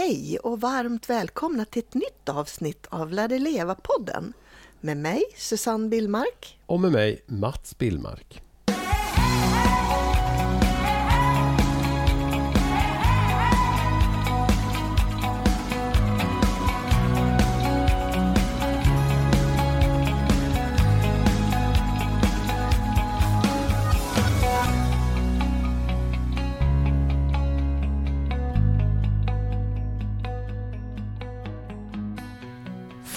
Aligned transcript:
Hej 0.00 0.38
och 0.38 0.60
varmt 0.60 1.10
välkomna 1.10 1.64
till 1.64 1.82
ett 1.82 1.94
nytt 1.94 2.28
avsnitt 2.28 2.86
av 2.88 3.12
Lär 3.12 3.28
dig 3.28 3.38
leva-podden 3.38 4.32
med 4.80 4.96
mig 4.96 5.22
Susanne 5.36 5.88
Billmark. 5.88 6.58
Och 6.66 6.80
med 6.80 6.92
mig 6.92 7.22
Mats 7.26 7.78
Billmark. 7.78 8.42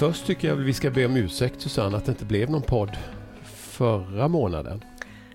Först 0.03 0.25
tycker 0.25 0.47
jag 0.47 0.55
vi 0.55 0.73
ska 0.73 0.89
be 0.89 1.05
om 1.05 1.15
ursäkt 1.15 1.61
Susanne 1.61 1.97
att 1.97 2.05
det 2.05 2.11
inte 2.11 2.25
blev 2.25 2.49
någon 2.49 2.61
podd 2.61 2.97
förra 3.43 4.27
månaden. 4.27 4.83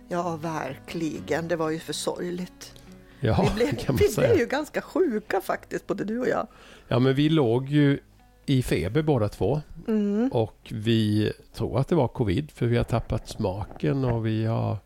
Ja, 0.08 0.36
verkligen. 0.36 1.48
Det 1.48 1.56
var 1.56 1.70
ju 1.70 1.78
för 1.78 1.92
sorgligt. 1.92 2.74
Ja, 3.20 3.48
vi 3.48 3.54
blev, 3.54 3.76
kan 3.76 3.94
man 3.94 3.96
vi 3.96 4.08
säga. 4.08 4.28
blev 4.28 4.40
ju 4.40 4.46
ganska 4.46 4.80
sjuka 4.80 5.40
faktiskt, 5.40 5.86
både 5.86 6.04
du 6.04 6.18
och 6.20 6.28
jag. 6.28 6.46
Ja, 6.88 6.98
men 6.98 7.14
vi 7.14 7.28
låg 7.28 7.68
ju 7.68 7.98
i 8.46 8.62
feber 8.62 9.02
båda 9.02 9.28
två. 9.28 9.60
Mm. 9.88 10.28
Och 10.32 10.58
vi 10.70 11.32
tror 11.54 11.80
att 11.80 11.88
det 11.88 11.94
var 11.94 12.08
covid 12.08 12.50
för 12.50 12.66
vi 12.66 12.76
har 12.76 12.84
tappat 12.84 13.28
smaken 13.28 14.04
och 14.04 14.26
vi 14.26 14.44
har, 14.44 14.76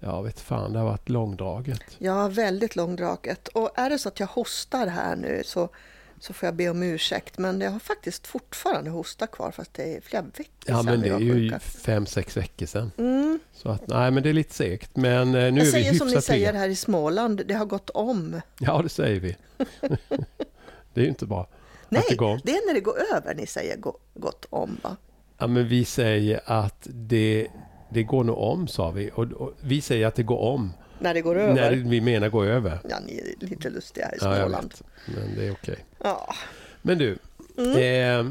ja 0.00 0.22
vet 0.22 0.40
fan, 0.40 0.72
det 0.72 0.78
har 0.78 0.86
varit 0.86 1.08
långdraget. 1.08 1.96
Ja, 1.98 2.28
väldigt 2.28 2.76
långdraget. 2.76 3.48
Och 3.48 3.70
är 3.74 3.90
det 3.90 3.98
så 3.98 4.08
att 4.08 4.20
jag 4.20 4.26
hostar 4.26 4.86
här 4.86 5.16
nu 5.16 5.42
så, 5.44 5.68
så 6.22 6.32
får 6.32 6.46
jag 6.46 6.54
be 6.54 6.68
om 6.68 6.82
ursäkt. 6.82 7.38
Men 7.38 7.60
jag 7.60 7.70
har 7.70 7.78
faktiskt 7.78 8.26
fortfarande 8.26 8.90
hosta 8.90 9.26
kvar 9.26 9.50
fast 9.50 9.74
det 9.74 9.96
är 9.96 10.00
flera 10.00 10.22
veckor 10.22 10.44
Ja, 10.66 10.76
sedan 10.76 10.84
men 10.84 11.02
vi 11.02 11.08
det 11.08 11.14
är 11.14 11.18
ju 11.18 11.58
fem, 11.58 12.06
sex 12.06 12.36
veckor 12.36 12.66
sedan. 12.66 12.90
Mm. 12.98 13.38
Så 13.52 13.68
att, 13.68 13.86
nej, 13.86 14.10
men 14.10 14.22
det 14.22 14.28
är 14.28 14.32
lite 14.32 14.54
segt. 14.54 14.96
Men 14.96 15.28
eh, 15.28 15.32
nu 15.34 15.38
Jag 15.38 15.48
är 15.48 15.52
vi 15.64 15.70
säger 15.70 15.94
som 15.94 16.06
ni 16.06 16.12
hyfsat 16.12 16.24
säger 16.24 16.52
här 16.52 16.68
i 16.68 16.76
Småland, 16.76 17.42
det 17.46 17.54
har 17.54 17.66
gått 17.66 17.90
om. 17.90 18.40
Ja, 18.58 18.82
det 18.82 18.88
säger 18.88 19.20
vi. 19.20 19.36
det 20.94 21.00
är 21.00 21.04
ju 21.04 21.08
inte 21.08 21.26
bra. 21.26 21.48
Nej, 21.88 22.02
det 22.08 22.16
det 22.16 22.52
är 22.52 22.66
när 22.66 22.74
det 22.74 22.80
går 22.80 22.96
över 23.16 23.34
ni 23.34 23.46
säger 23.46 23.76
gå, 23.76 23.98
gått 24.14 24.46
om 24.50 24.80
va? 24.82 24.96
Ja, 25.38 25.46
men 25.46 25.68
vi 25.68 25.84
säger 25.84 26.40
att 26.44 26.86
det, 26.90 27.48
det 27.90 28.02
går 28.02 28.24
nog 28.24 28.38
om, 28.38 28.68
sa 28.68 28.90
vi. 28.90 29.10
Och, 29.14 29.24
och 29.32 29.52
vi 29.60 29.80
säger 29.80 30.06
att 30.06 30.14
det 30.14 30.22
går 30.22 30.38
om. 30.38 30.72
När 30.98 31.14
det 31.14 31.20
går 31.20 31.38
över? 31.38 31.54
När 31.54 31.70
vi 31.70 32.00
menar 32.00 32.28
gå 32.28 32.44
över. 32.44 32.78
Ja, 32.90 32.96
ni 33.06 33.18
är 33.18 33.46
lite 33.46 33.70
lustiga 33.70 34.04
här 34.06 34.12
i 34.14 34.18
Ja, 34.20 34.36
Småland. 34.36 34.72
vet. 34.72 34.82
Men 35.16 35.36
det 35.36 35.46
är 35.46 35.52
okej. 35.52 35.76
Ja, 36.02 36.34
Men 36.82 36.98
du. 36.98 37.18
Eh, 37.80 38.24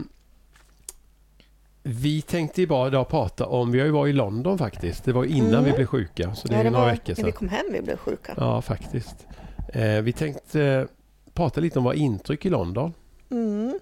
vi 1.84 2.22
tänkte 2.22 2.68
bara 2.68 2.88
idag 2.88 3.08
prata 3.09 3.45
om, 3.45 3.72
vi 3.72 3.80
har 3.80 3.86
ju 3.86 3.92
varit 3.92 4.09
i 4.09 4.14
London 4.14 4.58
faktiskt. 4.58 5.03
Det 5.06 5.14
var 5.14 5.26
innan 5.26 5.50
Mm. 5.53 5.64
vi 5.64 5.72
blev 5.72 5.86
sjuka. 5.86 6.36
Så 6.36 6.48
det 6.48 6.53
ja, 6.56 6.59
är 6.64 6.72
några 6.72 6.86
veckor 6.86 7.14
sedan. 7.14 7.26
vi 7.26 7.31
kom 7.31 7.50
hem 7.50 7.66
vi 7.72 7.81
blev 7.81 7.98
sjuka. 7.98 8.34
Ja, 8.38 8.62
faktiskt. 8.62 9.28
Eh, 9.73 10.02
vi 10.02 10.14
tänkte 10.14 10.62
eh, 10.64 10.86
prata 11.34 11.62
lite 11.62 11.80
om 11.80 11.86
våra 11.86 11.96
intryck 11.96 12.46
i 12.46 12.50
London. 12.50 12.94
Mm, 13.31 13.80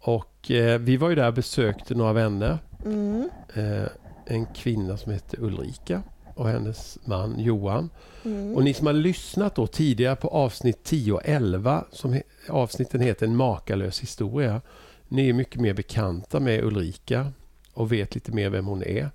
Och 0.00 0.50
eh, 0.50 0.78
vi 0.78 0.96
var 0.96 1.08
ju 1.08 1.14
där 1.14 1.26
och 1.26 1.34
besökte 1.34 1.94
några 1.94 2.12
vänner. 2.12 2.58
mm, 2.84 3.28
Eh, 3.54 3.88
en 4.26 4.46
kvinna 4.46 4.96
som 4.96 5.12
heter 5.12 5.40
Ulrika 5.42 6.02
och 6.36 6.48
hennes 6.48 6.98
man 7.04 7.38
Johan. 7.38 7.90
mm. 8.24 8.54
Och 8.56 8.64
ni 8.64 8.74
som 8.74 8.86
har 8.86 8.94
lyssnat 8.94 9.54
då 9.54 9.66
tidigare 9.66 10.16
på 10.16 10.28
avsnitt 10.28 10.84
10 10.84 11.12
och 11.12 11.20
11, 11.24 11.84
som 11.92 12.14
he- 12.14 12.22
avsnitten 12.48 13.00
heter 13.00 13.26
En 13.26 13.36
makalös 13.36 14.00
historia. 14.02 14.60
Ni 15.08 15.28
är 15.28 15.32
mycket 15.32 15.60
mer 15.60 15.74
bekanta 15.74 16.40
med 16.40 16.64
Ulrika 16.64 17.32
och 17.72 17.92
vet 17.92 18.14
lite 18.14 18.32
mer 18.32 18.50
vem 18.50 18.66
hon 18.66 18.82
är. 18.82 19.10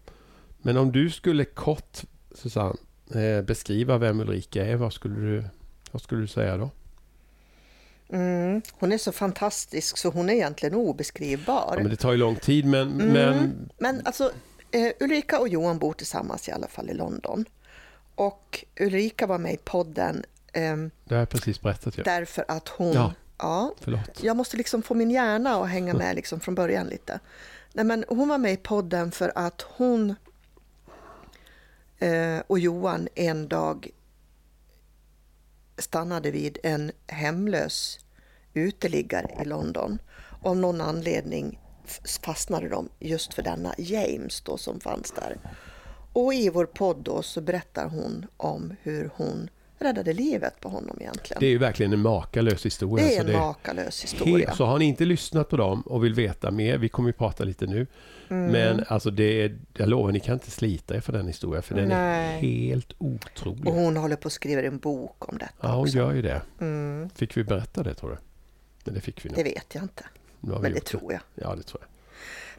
Men 0.62 0.78
om 0.78 0.92
du 0.92 1.10
skulle 1.10 1.46
kort, 1.46 2.02
Susanne, 2.36 2.76
eh, 3.16 3.42
beskriva 3.42 3.98
vem 3.98 4.20
Ulrika 4.20 4.66
är, 4.66 4.76
vad 4.76 4.94
skulle 4.94 5.16
du, 5.16 5.44
vad 5.92 6.02
skulle 6.02 6.22
du 6.22 6.28
säga 6.28 6.58
då? 6.58 6.70
Mm. 8.10 8.62
Hon 8.72 8.92
är 8.92 8.98
så 8.98 9.12
fantastisk 9.12 9.98
så 9.98 10.10
hon 10.10 10.30
är 10.30 10.34
egentligen 10.34 10.76
obeskrivbar. 10.76 11.74
Ja, 11.78 11.80
men 11.82 11.90
det 11.90 11.96
tar 11.96 12.12
ju 12.12 12.18
lång 12.18 12.36
tid, 12.36 12.66
men, 12.66 12.88
Mm. 13.02 13.08
men 13.14 13.70
Men 13.80 14.02
alltså, 14.06 14.32
eh, 14.72 14.92
Ulrika 15.00 15.40
och 15.40 15.48
Johan 15.48 15.80
bor 15.80 15.94
tillsammans 15.94 16.50
i 16.50 16.52
alla 16.52 16.68
fall 16.68 16.90
i 16.90 16.94
London. 16.94 17.46
Och 18.16 18.66
Ulrika 18.80 19.28
var 19.28 19.38
med 19.38 19.54
i 19.54 19.58
podden 19.58 20.24
ehm, 20.54 20.92
det 21.04 21.16
har 21.16 21.20
jag 21.20 21.30
precis 21.30 21.62
berättat 21.62 21.98
ju. 21.98 22.04
därför 22.04 22.46
att 22.48 22.70
hon... 22.70 22.94
Ja. 22.94 23.14
ja, 23.38 23.74
Förlåt. 23.80 24.24
jag 24.24 24.38
måste 24.38 24.58
liksom 24.58 24.82
få 24.82 24.94
min 24.94 25.12
hjärna 25.12 25.56
att 25.56 25.70
hänga 25.70 25.94
med 25.94 26.16
liksom 26.16 26.40
från 26.40 26.56
början 26.56 26.88
lite. 26.88 27.20
Nej, 27.74 27.86
men 27.86 28.06
hon 28.08 28.30
var 28.30 28.38
med 28.38 28.54
i 28.54 28.58
podden 28.58 29.12
för 29.12 29.32
att 29.36 29.62
hon 29.62 30.16
eh, 32.00 32.40
och 32.48 32.60
Johan 32.60 33.08
en 33.16 33.48
dag 33.48 33.90
stannade 35.78 36.32
vid 36.32 36.58
en 36.64 36.92
hemlös 37.08 38.00
uteliggare 38.54 39.38
i 39.42 39.46
London. 39.46 40.00
Av 40.42 40.58
någon 40.58 40.82
anledning 40.82 41.60
fastnade 42.24 42.70
de 42.70 42.90
just 43.00 43.34
för 43.34 43.42
denna 43.42 43.74
James 43.78 44.42
då 44.42 44.58
som 44.58 44.80
fanns 44.80 45.12
där. 45.12 45.38
Och 46.14 46.34
i 46.34 46.50
vår 46.50 46.66
podd 46.66 46.98
då 46.98 47.22
så 47.22 47.42
berättar 47.42 47.90
hon 47.90 48.26
om 48.38 48.74
hur 48.82 49.10
hon 49.16 49.50
räddade 49.80 50.14
livet 50.14 50.60
på 50.60 50.70
honom 50.70 50.98
egentligen. 51.00 51.40
Det 51.40 51.46
är 51.46 51.50
ju 51.50 51.58
verkligen 51.58 51.94
en 51.94 52.00
makalös 52.00 52.66
historia. 52.66 53.06
Det 53.06 53.16
är 53.16 53.22
så 53.24 53.28
en 53.28 53.34
makalös 53.34 54.04
historia. 54.04 54.48
Helt, 54.48 54.58
så 54.58 54.66
har 54.66 54.80
ni 54.80 54.86
inte 54.86 55.06
lyssnat 55.06 55.50
på 55.50 55.58
dem 55.58 55.82
och 55.82 56.04
vill 56.06 56.14
veta 56.14 56.52
mer, 56.52 56.78
vi 56.78 56.90
kommer 56.90 57.10
ju 57.10 57.14
prata 57.14 57.44
lite 57.44 57.66
nu. 57.66 57.88
Mm. 58.30 58.52
Men 58.52 58.84
alltså 58.88 59.12
det 59.12 59.24
är, 59.44 59.60
jag 59.74 59.90
lovar, 59.90 60.12
ni 60.12 60.20
kan 60.20 60.34
inte 60.34 60.52
slita 60.52 60.96
er 60.96 61.00
för 61.00 61.14
den 61.14 61.28
historien 61.28 61.64
för 61.64 61.76
den 61.76 61.88
Nej. 61.90 62.36
är 62.36 62.40
helt 62.40 62.94
otrolig. 62.98 63.68
Och 63.68 63.74
hon 63.74 63.98
håller 63.98 64.16
på 64.16 64.28
att 64.28 64.34
skriva 64.34 64.62
en 64.62 64.78
bok 64.80 65.30
om 65.30 65.38
detta 65.38 65.54
ja, 65.62 65.72
hon 65.72 65.82
också. 65.82 65.98
gör 65.98 66.14
ju 66.14 66.22
det. 66.22 66.42
Mm, 66.60 67.10
Fick 67.16 67.38
vi 67.38 67.44
berätta 67.44 67.84
det 67.84 67.94
tror 67.94 68.10
du? 68.10 68.18
Men 68.84 68.94
det 68.94 69.02
fick 69.02 69.26
vi 69.26 69.30
det 69.30 69.36
nog. 69.36 69.44
vet 69.46 69.76
jag 69.76 69.84
inte, 69.84 70.04
men 70.42 70.74
det 70.74 70.86
tror 70.86 71.14
jag. 71.14 71.22
Ja, 71.36 71.56
det 71.56 71.64
tror 71.64 71.82
jag. 71.82 71.90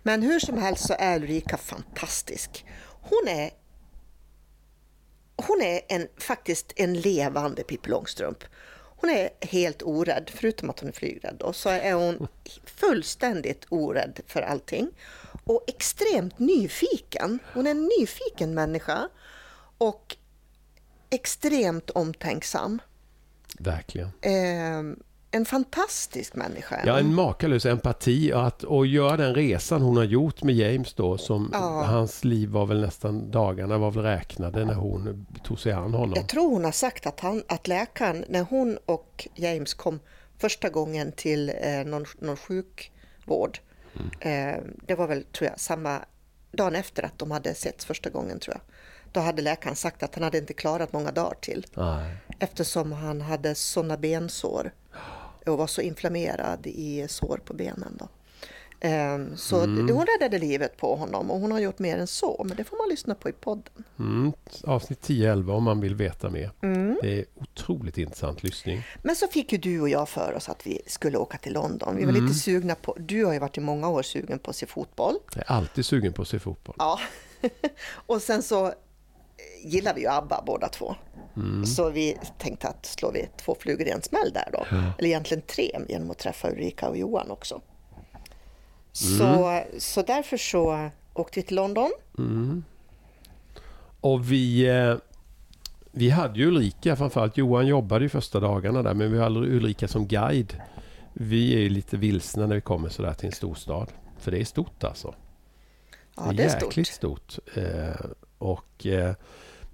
Men 0.03 0.22
hur 0.22 0.41
som 0.41 0.59
helst 0.59 0.87
så 0.87 0.94
är 0.98 1.16
Ulrika 1.16 1.56
fantastisk. 1.56 2.66
Hon 2.87 3.28
är 3.28 3.50
hon 5.37 5.62
är 5.62 5.81
en, 5.88 6.09
faktiskt 6.16 6.72
en 6.76 7.00
levande 7.00 7.62
Pippi 7.62 7.91
Långstrump. 7.91 8.44
Hon 9.03 9.10
är 9.10 9.31
helt 9.41 9.82
orädd, 9.82 10.31
förutom 10.34 10.70
att 10.70 10.81
hon 10.81 10.88
är 10.88 10.93
flygrädd. 10.93 11.37
då, 11.38 11.53
så 11.53 11.69
är 11.69 11.93
hon 11.93 12.28
fullständigt 12.65 13.66
orädd 13.69 14.20
för 14.26 14.43
allting. 14.43 14.91
Och 15.44 15.64
extremt 15.66 16.38
nyfiken. 16.38 17.38
Hon 17.54 17.66
är 17.66 17.70
en 17.70 17.91
nyfiken 17.99 18.54
människa. 18.54 19.09
Och 19.78 20.16
extremt 21.10 21.91
omtänksam. 21.91 22.78
Verkligen. 23.59 24.09
Eh, 24.20 24.97
en 25.34 25.44
fantastisk 25.44 26.34
människa. 26.34 26.81
Ja, 26.87 26.98
en 26.98 27.15
makalös 27.15 27.66
empati 27.66 28.32
att, 28.32 28.62
och 28.65 28.87
göra 28.87 29.16
den 29.16 29.34
resan 29.34 29.82
hon 29.82 29.97
har 29.97 30.04
gjort 30.04 30.43
med 30.43 30.54
James 30.54 30.94
då 30.94 31.19
som 31.19 31.50
Ja. 31.53 31.82
hans 31.84 32.25
liv 32.25 32.48
var 32.48 32.66
väl 32.66 32.81
nästan, 32.81 33.31
dagarna 33.31 33.78
var 33.78 33.91
väl 33.91 34.03
räknade 34.03 34.65
när 34.65 34.75
hon 34.75 35.26
tog 35.44 35.60
sig 35.60 35.72
an 35.72 35.94
honom. 35.94 36.12
Jag 36.16 36.28
tror 36.28 36.50
hon 36.50 36.65
har 36.65 36.72
sagt 36.72 37.06
att, 37.06 37.20
han, 37.20 37.43
att 37.48 37.69
läkaren, 37.69 38.25
när 38.28 38.43
hon 38.43 38.78
och 38.87 39.28
James 39.34 39.75
kom 39.75 40.00
första 40.38 40.69
gången 40.69 41.12
till 41.12 41.53
eh, 41.62 41.84
någon, 41.84 42.04
någon 42.19 42.37
sjukvård, 42.37 43.59
eh, 44.20 44.54
det 44.87 44.94
var 44.94 45.06
väl 45.06 45.25
tror 45.25 45.50
jag 45.50 45.60
samma 45.60 45.99
dagen 46.53 46.75
efter 46.75 47.03
att 47.03 47.19
de 47.19 47.31
hade 47.31 47.54
setts 47.54 47.84
första 47.84 48.10
gången 48.10 48.38
tror 48.38 48.56
jag. 48.56 48.62
Då 49.12 49.20
hade 49.20 49.43
läkaren 49.43 49.76
sagt 49.76 50.03
att 50.03 50.14
han 50.14 50.25
hade 50.25 50.38
inte 50.38 50.53
klarat 50.53 50.93
många 50.93 51.10
dagar 51.12 51.37
till 51.41 51.66
Nej. 51.75 52.16
eftersom 52.38 52.93
han 52.93 53.20
hade 53.20 53.54
sådana 53.54 53.97
bensår 53.97 54.72
och 55.47 55.59
var 55.59 55.67
så 55.67 55.81
inflammerad 55.81 56.67
i 56.67 57.07
sår 57.09 57.41
på 57.44 57.55
benen. 57.55 57.97
Då. 57.99 58.09
Ehm, 58.85 59.37
Så 59.37 59.67
det, 59.67 59.93
hon 59.93 60.06
räddade 60.06 60.39
livet 60.39 60.77
på 60.77 60.97
honom 60.97 61.31
och 61.31 61.41
hon 61.41 61.53
har 61.53 61.59
gjort 61.59 61.79
mer 61.79 61.99
än 61.99 62.06
så, 62.06 62.44
men 62.49 62.56
det 62.56 62.65
får 62.65 62.77
man 62.77 62.89
lyssna 62.89 63.15
på 63.15 63.29
i 63.29 63.33
podden. 63.33 63.85
Mm, 63.99 64.33
avsnitt 64.65 65.00
10-11 65.09 65.53
om 65.53 65.62
man 65.65 65.81
vill 65.81 65.94
veta 65.94 66.31
mer. 66.31 66.50
Mm. 66.62 66.99
Det 67.03 67.19
är 67.19 67.25
otroligt 67.35 67.99
intressant 67.99 68.43
lyssning. 68.43 68.83
Men 69.03 69.17
så 69.17 69.27
fick 69.27 69.53
ju 69.53 69.59
du 69.59 69.81
och 69.81 69.89
jag 69.89 70.09
för 70.09 70.35
oss 70.35 70.49
att 70.49 70.67
vi 70.67 70.81
skulle 70.87 71.19
åka 71.19 71.39
till 71.39 71.53
London. 71.53 71.97
Vi 71.97 72.05
var 72.05 72.12
lite 72.12 72.35
sugna 72.35 72.75
på, 72.75 72.97
du 72.99 73.25
har 73.25 73.33
ju 73.33 73.38
varit 73.38 73.59
i 73.59 73.61
många 73.61 73.88
år 73.88 74.03
sugen 74.03 74.38
på 74.38 74.50
att 74.50 74.56
se 74.56 74.67
fotboll. 74.67 75.15
Jag 75.35 75.45
är 75.47 75.53
alltid 75.53 75.87
sugen 75.87 76.12
på 76.12 76.23
att 76.23 76.29
se 76.29 76.38
fotboll. 76.38 76.77
Ja. 76.79 77.00
och 77.93 78.23
sen 78.23 78.43
så 78.43 78.67
eh, 78.67 78.73
gillar 79.65 79.95
vi 79.95 80.00
ju 80.00 80.09
ABBA 80.09 80.43
båda 80.47 80.69
två. 80.69 80.95
Så 81.67 81.90
vi 81.90 82.17
tänkte 82.38 82.69
att 82.69 82.87
slår 82.87 83.12
vi 83.12 83.29
två 83.37 83.56
flugor 83.61 83.87
i 83.87 83.90
en 83.90 84.02
smäll 84.02 84.32
där 84.32 84.49
då. 84.52 84.67
Eller 84.99 85.08
egentligen 85.08 85.43
tre 85.46 85.79
genom 85.88 86.11
att 86.11 86.19
träffa 86.19 86.50
Ulrika 86.50 86.88
och 86.88 86.96
Johan 86.96 87.31
också. 87.31 87.61
Så, 88.93 89.61
så 89.79 90.02
därför 90.02 90.37
så 90.37 90.90
åkte 91.14 91.40
vi 91.40 91.46
till 91.46 91.56
London. 91.56 91.90
Och 94.00 94.32
vi, 94.32 94.69
eh, 94.69 94.96
vi 95.93 96.11
hade 96.11 96.38
ju 96.38 96.46
Ulrika, 96.46 96.96
framförallt 96.96 97.37
Johan 97.37 97.67
jobbade 97.67 98.05
ju 98.05 98.08
första 98.08 98.40
dagarna 98.40 98.82
där, 98.82 98.94
men 98.94 99.12
vi 99.12 99.19
hade 99.19 99.38
Ulrika 99.38 99.88
som 99.88 100.06
guide 100.06 100.62
Vi 101.12 101.55
är 101.55 101.58
ju 101.58 101.69
lite 101.69 101.96
vilsna 101.96 102.46
när 102.46 102.55
vi 102.55 102.61
kommer 102.61 102.88
sådär 102.88 103.14
till 103.14 103.26
en 103.26 103.32
storstad. 103.32 103.88
För 104.19 104.31
det 104.31 104.40
är 104.40 104.44
stort 104.44 104.85
alltså. 104.85 105.14
Ja, 106.17 106.32
det 106.32 106.43
är 106.43 106.49
jäkligt 106.49 106.88
stort. 106.88 107.31
stort. 107.31 107.56
Eh, 107.56 108.06
och, 108.38 108.87
eh, 108.87 109.14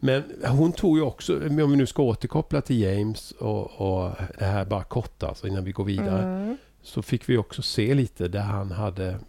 men 0.00 0.44
hon 0.44 0.72
tog 0.72 0.98
ju 0.98 1.02
också, 1.02 1.36
om 1.36 1.70
vi 1.70 1.76
nu 1.76 1.86
ska 1.86 2.02
återkoppla 2.02 2.60
till 2.60 2.80
James 2.80 3.30
och, 3.30 3.80
och 3.80 4.12
det 4.38 4.44
här 4.44 4.64
bara 4.64 4.84
kort 4.84 5.22
alltså 5.22 5.46
innan 5.46 5.64
vi 5.64 5.72
går 5.72 5.84
vidare. 5.84 6.22
Mm. 6.22 6.56
Så 6.82 7.02
fick 7.02 7.28
vi 7.28 7.36
också 7.36 7.62
se 7.62 7.94
lite 7.94 8.28
där 8.28 8.40
han 8.40 8.70
hade 8.72 9.20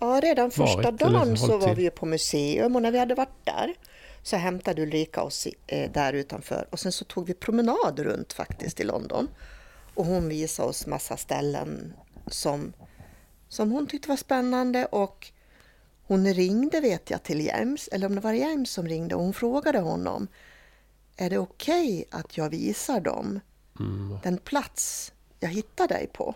Ja, 0.00 0.20
redan 0.22 0.50
första 0.50 0.82
Varit 0.82 1.00
dagen 1.00 1.36
så 1.36 1.58
var 1.58 1.66
till? 1.66 1.76
vi 1.76 1.82
ju 1.82 1.90
på 1.90 2.06
museum 2.06 2.76
och 2.76 2.82
när 2.82 2.90
vi 2.92 2.98
hade 2.98 3.14
varit 3.14 3.44
där 3.44 3.74
så 4.22 4.36
hämtade 4.36 4.82
Ulrika 4.82 5.22
oss 5.22 5.48
eh, 5.66 5.90
där 5.92 6.12
utanför 6.12 6.66
och 6.70 6.80
sen 6.80 6.92
så 6.92 7.04
tog 7.04 7.26
vi 7.26 7.34
promenad 7.34 7.98
runt 7.98 8.32
faktiskt 8.32 8.80
i 8.80 8.84
London. 8.84 9.28
Och 9.94 10.04
hon 10.04 10.28
visade 10.28 10.68
oss 10.68 10.86
massa 10.86 11.16
ställen 11.16 11.92
som, 12.26 12.72
som 13.48 13.70
hon 13.70 13.86
tyckte 13.86 14.08
var 14.08 14.16
spännande 14.16 14.86
och 14.86 15.32
hon 16.10 16.34
ringde 16.34 16.80
vet 16.80 17.10
jag 17.10 17.22
till 17.22 17.46
James, 17.46 17.88
eller 17.92 18.06
om 18.06 18.14
det 18.14 18.20
var 18.20 18.32
James 18.32 18.70
som 18.70 18.88
ringde 18.88 19.14
och 19.14 19.22
hon 19.22 19.32
frågade 19.32 19.78
honom 19.78 20.28
Är 21.16 21.30
det 21.30 21.38
okej 21.38 22.04
att 22.10 22.36
jag 22.36 22.50
visar 22.50 23.00
dem 23.00 23.40
mm, 23.80 24.18
den 24.22 24.38
plats 24.38 25.12
jag 25.40 25.48
hittade 25.48 25.94
dig 25.94 26.06
på? 26.12 26.34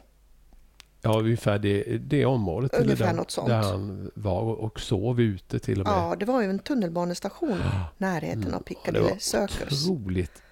Ja, 1.03 1.19
ungefär 1.21 1.59
det, 1.59 1.83
det 1.99 2.25
området. 2.25 2.75
Ungefär 2.75 3.07
där, 3.07 3.13
något 3.13 3.31
sånt. 3.31 3.49
Där 3.49 3.63
han 3.63 4.11
var 4.15 4.41
och 4.43 4.81
sov 4.81 5.21
ute 5.21 5.59
till 5.59 5.81
och 5.81 5.87
med. 5.87 5.95
Ja, 5.97 6.17
det 6.19 6.25
var 6.25 6.43
ju 6.43 6.51
en 6.51 6.59
tunnelbanestation 6.59 7.51
i 7.53 7.63
närheten 7.99 8.55
av 8.55 8.59
det 8.61 8.65
Piccadilly 8.65 9.05
var 9.05 9.17
Circus. 9.19 9.89
otroligt 9.89 10.43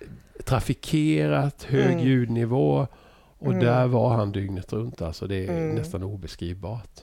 trafikerat, 0.44 1.62
hög 1.62 1.92
Mm. 1.92 1.98
ljudnivå. 2.06 2.86
Och 3.38 3.52
Mm. 3.52 3.64
där 3.64 3.86
var 3.86 4.08
han 4.14 4.32
dygnet 4.32 4.72
runt. 4.72 5.02
Alltså 5.02 5.26
det 5.26 5.46
är 5.46 5.48
Mm. 5.56 5.74
nästan 5.74 6.02
obeskrivbart. 6.02 7.00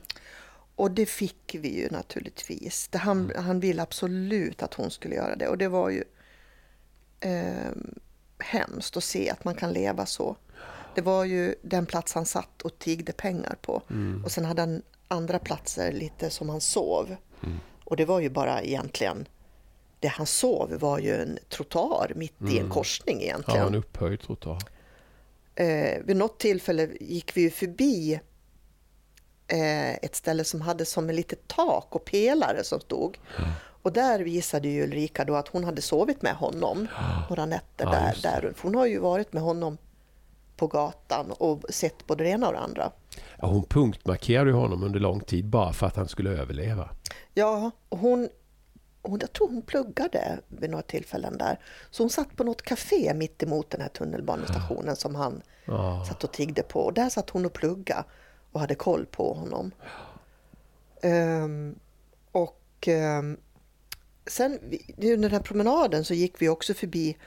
Och 0.80 0.92
det 0.92 1.06
fick 1.06 1.56
vi 1.60 1.80
ju 1.82 1.90
naturligtvis. 1.90 2.88
Det, 2.88 2.98
han, 2.98 3.32
han 3.36 3.60
ville 3.60 3.82
absolut 3.82 4.64
att 4.64 4.74
hon 4.74 4.92
skulle 4.92 5.16
göra 5.16 5.36
det. 5.36 5.48
Och 5.48 5.58
det 5.58 5.68
var 5.68 5.90
ju 5.90 6.04
eh, 7.20 7.72
hemskt 8.40 8.98
att 8.98 9.04
se 9.04 9.30
att 9.30 9.44
man 9.44 9.56
kan 9.56 9.74
leva 9.74 10.06
så. 10.06 10.36
Det 10.96 11.02
var 11.02 11.26
ju 11.26 11.56
den 11.62 11.86
plats 11.86 12.14
han 12.14 12.26
satt 12.26 12.62
och 12.62 12.80
tiggde 12.80 13.12
pengar 13.14 13.58
på. 13.62 13.82
Mm. 13.90 14.24
Och 14.26 14.32
sen 14.32 14.46
hade 14.46 14.62
han 14.62 14.82
andra 15.08 15.40
platser 15.40 15.92
lite 15.92 16.30
som 16.30 16.50
han 16.50 16.62
sov. 16.62 17.16
Mm. 17.44 17.58
Och 17.84 17.96
det 17.98 18.06
var 18.06 18.20
ju 18.20 18.30
bara 18.30 18.62
egentligen, 18.62 19.28
det 20.00 20.08
han 20.08 20.26
sov 20.26 20.74
var 20.80 21.00
ju 21.00 21.16
en 21.16 21.38
trottoar 21.50 22.12
mitt 22.16 22.42
i 22.42 22.46
en 22.58 22.58
Mm. 22.58 22.70
korsning 22.70 23.18
Ja, 23.20 23.24
egentligen. 23.26 23.68
en 23.68 23.76
upphöjd 23.76 24.20
trottoar. 24.22 24.62
eh, 25.56 26.00
vid 26.06 26.16
något 26.16 26.40
tillfälle 26.40 26.90
gick 27.00 27.38
vi 27.38 27.42
ju 27.42 27.50
förbi 27.50 28.20
ett 30.02 30.16
ställe 30.16 30.44
som 30.44 30.62
hade 30.62 30.86
som 30.86 31.10
ett 31.10 31.16
litet 31.16 31.48
tak 31.48 31.96
och 31.96 32.06
pelare 32.06 32.64
som 32.64 32.80
stod. 32.80 33.20
Och 33.82 33.94
där 33.94 34.20
visade 34.20 34.68
ju 34.68 34.84
Ulrika 34.84 35.26
då 35.26 35.36
att 35.36 35.48
hon 35.48 35.64
hade 35.64 35.82
sovit 35.82 36.22
med 36.22 36.36
honom 36.36 36.88
några 37.30 37.46
nätter 37.46 37.86
Ja, 37.86 37.92
där, 37.92 38.18
där. 38.22 38.54
För 38.56 38.64
hon 38.64 38.76
har 38.76 38.86
ju 38.86 39.00
varit 39.00 39.34
med 39.34 39.44
honom 39.44 39.78
på 40.58 40.68
gatan 40.68 41.32
och 41.32 41.64
sett 41.70 42.08
både 42.08 42.24
det 42.24 42.30
ena 42.30 42.48
och 42.48 42.54
det 42.54 42.60
andra. 42.60 42.92
Ja, 43.42 43.48
hon 43.48 43.64
punktmarkerade 43.64 44.50
ju 44.50 44.56
honom 44.56 44.84
under 44.84 45.00
lång 45.00 45.20
tid 45.20 45.46
bara 45.46 45.74
för 45.74 45.88
att 45.88 45.96
han 45.96 46.08
skulle 46.08 46.30
överleva. 46.30 46.90
Ja, 47.34 47.72
och 47.90 47.98
hon, 47.98 48.30
hon, 49.02 49.20
jag 49.22 49.34
tror 49.34 49.48
hon 49.48 49.62
pluggade 49.62 50.40
vid 50.48 50.70
några 50.70 50.84
tillfällen 50.84 51.38
där. 51.38 51.60
Så 51.92 52.04
hon 52.04 52.10
satt 52.10 52.36
på 52.36 52.44
något 52.44 52.62
café 52.62 53.14
mitt 53.14 53.44
emot 53.44 53.70
den 53.70 53.82
här 53.82 53.90
tunnelbanestationen 53.90 54.96
som 54.96 55.16
han 55.16 55.42
Ja, 55.66 56.06
satt 56.08 56.24
och 56.24 56.32
tiggde 56.32 56.62
på. 56.62 56.80
Och 56.80 56.94
där 56.94 57.10
satt 57.10 57.30
hon 57.30 57.46
och 57.46 57.54
plugga 57.54 58.04
och 58.52 58.60
hade 58.60 58.76
koll 58.76 59.06
på 59.06 59.34
honom. 59.34 59.72
Ehm, 61.02 61.76
och 62.32 62.88
ehm, 62.88 63.38
sen 64.28 64.60
under 64.98 65.18
den 65.18 65.32
här 65.32 65.40
promenaden 65.40 66.06
så 66.06 66.14
gick 66.14 66.42
vi 66.42 66.50
också 66.50 66.74
förbi 66.74 67.18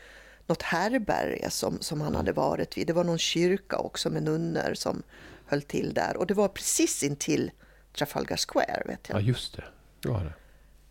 något 0.47 0.63
härberge 0.63 1.51
som, 1.51 1.81
som 1.81 2.01
han 2.01 2.15
hade 2.15 2.33
varit 2.33 2.77
vid. 2.79 2.87
Det 2.87 2.93
var 2.93 3.05
någon 3.05 3.19
kyrka 3.19 3.77
också 3.77 4.11
med 4.11 4.23
nunnor 4.23 4.75
som 4.75 5.03
höll 5.47 5.63
till 5.63 5.95
där. 5.95 6.17
Och 6.17 6.27
det 6.27 6.35
var 6.35 6.49
precis 6.49 7.03
intill 7.03 7.51
Trafalgar 7.97 8.37
Square, 8.37 8.83
vet 8.87 9.09
ja 9.09 9.15
jag. 9.15 9.23
just 9.23 9.57
det. 9.57 9.65
Det 10.01 10.09
var 10.09 10.25
det. 10.25 10.33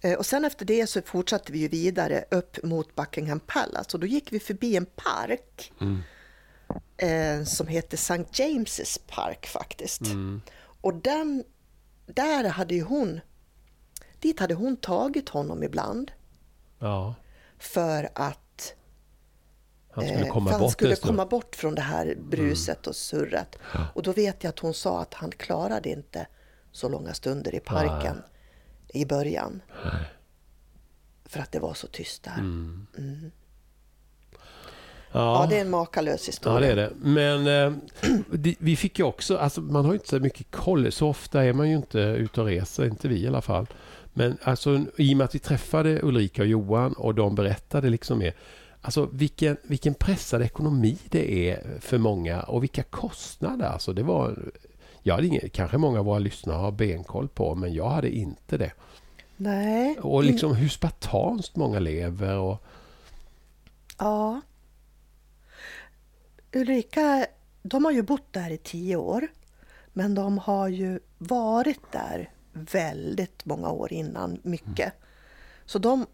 Eh, 0.09 0.17
Och 0.17 0.25
sen 0.25 0.45
efter 0.45 0.65
det 0.65 0.87
så 0.87 1.01
fortsatte 1.01 1.51
vi 1.51 1.59
ju 1.59 1.67
vidare 1.67 2.25
upp 2.31 2.63
mot 2.63 2.95
Buckingham 2.95 3.39
Palace 3.39 3.89
och 3.93 3.99
då 3.99 4.07
gick 4.07 4.31
vi 4.33 4.39
förbi 4.39 4.75
en 4.75 4.85
park 4.85 5.73
Mm. 5.81 5.99
Eh, 7.01 7.43
som 7.43 7.67
heter 7.67 7.97
St. 7.97 8.23
James's 8.31 8.99
Park 9.07 9.47
faktiskt. 9.47 10.01
Mm. 10.01 10.41
Och 10.81 10.93
den, 10.93 11.43
där 12.05 12.49
hade 12.49 12.75
ju 12.75 12.83
hon, 12.83 13.19
dit 14.19 14.39
hade 14.39 14.53
hon 14.53 14.77
tagit 14.77 15.29
honom 15.29 15.63
ibland 15.63 16.11
Ja, 16.79 17.15
för 17.57 18.09
att 18.15 18.73
han 19.91 20.05
skulle 20.05 20.25
eh, 20.25 20.31
komma 20.33 20.49
för 20.49 20.51
han 20.51 20.61
bort 20.61 20.71
skulle 20.71 20.95
komma 20.95 21.25
bort 21.25 21.55
från 21.55 21.75
det 21.75 21.81
här 21.81 22.15
bruset 22.29 22.87
och 22.87 22.95
surret. 22.95 23.57
Och 23.93 24.03
då 24.03 24.11
vet 24.11 24.43
jag 24.43 24.49
att 24.49 24.59
hon 24.59 24.73
sa 24.73 25.01
att 25.01 25.13
han 25.13 25.31
klarade 25.31 25.89
inte 25.89 26.27
så 26.71 26.89
långa 26.89 27.13
stunder 27.13 27.55
i 27.55 27.59
parken 27.59 28.23
i 28.87 29.05
början. 29.05 29.61
Nej. 29.83 30.05
För 31.25 31.39
att 31.39 31.51
det 31.51 31.59
var 31.59 31.73
så 31.73 31.87
tyst 31.87 32.23
där. 32.23 32.39
Mm. 32.39 33.31
Ja, 35.13 35.43
Ja, 35.43 35.47
det 35.49 35.57
är 35.57 35.61
en 35.61 35.69
makalös 35.69 36.27
historia. 36.27 36.69
Ja, 36.69 36.75
det 36.75 36.81
är 36.81 36.89
det. 36.89 36.91
Men 37.01 37.47
eh, 37.67 37.77
det- 38.31 38.55
vi 38.59 38.75
fick 38.75 38.99
ju 38.99 39.05
också, 39.05 39.37
alltså 39.37 39.61
man 39.61 39.85
har 39.85 39.91
ju 39.91 39.95
inte 39.97 40.09
så 40.09 40.19
mycket 40.19 40.51
koll. 40.51 40.91
Så 40.91 41.07
ofta 41.07 41.43
är 41.43 41.53
man 41.53 41.69
ju 41.69 41.75
inte 41.75 41.99
ute 41.99 42.41
och 42.41 42.47
reser, 42.47 42.85
inte 42.85 43.07
vi 43.07 43.23
i 43.23 43.27
alla 43.27 43.41
fall. 43.41 43.67
Men 44.13 44.37
alltså 44.43 44.81
i 44.97 45.13
och 45.13 45.17
med 45.17 45.25
att 45.25 45.35
vi 45.35 45.39
träffade 45.39 45.99
Ulrika 46.03 46.41
och 46.41 46.47
Johan 46.47 46.93
och 46.93 47.15
de 47.15 47.35
berättade 47.35 47.89
liksom 47.89 48.19
mer. 48.19 48.33
Alltså 48.81 49.09
vilken, 49.11 49.57
vilken 49.63 49.93
pressad 49.93 50.41
ekonomi 50.41 50.97
det 51.09 51.49
är 51.49 51.63
för 51.81 51.97
många 51.97 52.41
och 52.41 52.63
vilka 52.63 52.83
kostnader. 52.83 53.65
Alltså 53.65 53.93
det 53.93 54.03
var, 54.03 54.37
jag 55.03 55.15
hade 55.15 55.27
ingen, 55.27 55.49
kanske 55.49 55.77
många 55.77 55.99
av 55.99 56.05
våra 56.05 56.19
lyssnare 56.19 56.57
har 56.57 56.71
benkoll 56.71 57.27
på, 57.27 57.55
men 57.55 57.73
jag 57.73 57.89
hade 57.89 58.09
inte 58.09 58.57
det. 58.57 58.71
Nej. 59.37 59.97
Och 60.01 60.23
liksom 60.23 60.55
hur 60.55 60.69
spartanskt 60.69 61.55
många 61.55 61.79
lever 61.79 62.37
och 62.37 62.63
Ja. 63.99 64.41
Ulrika, 66.53 67.25
de 67.63 67.85
har 67.85 67.91
ju 67.91 68.01
bott 68.01 68.33
där 68.33 68.49
i 68.49 68.57
tio 68.57 68.95
år. 68.95 69.27
Men 69.93 70.15
de 70.15 70.37
har 70.37 70.67
ju 70.67 70.99
varit 71.17 71.91
där 71.91 72.29
väldigt 72.53 73.45
många 73.45 73.69
år 73.69 73.93
innan, 73.93 74.39
mycket. 74.43 74.93
Så 75.65 75.79
de, 75.79 76.07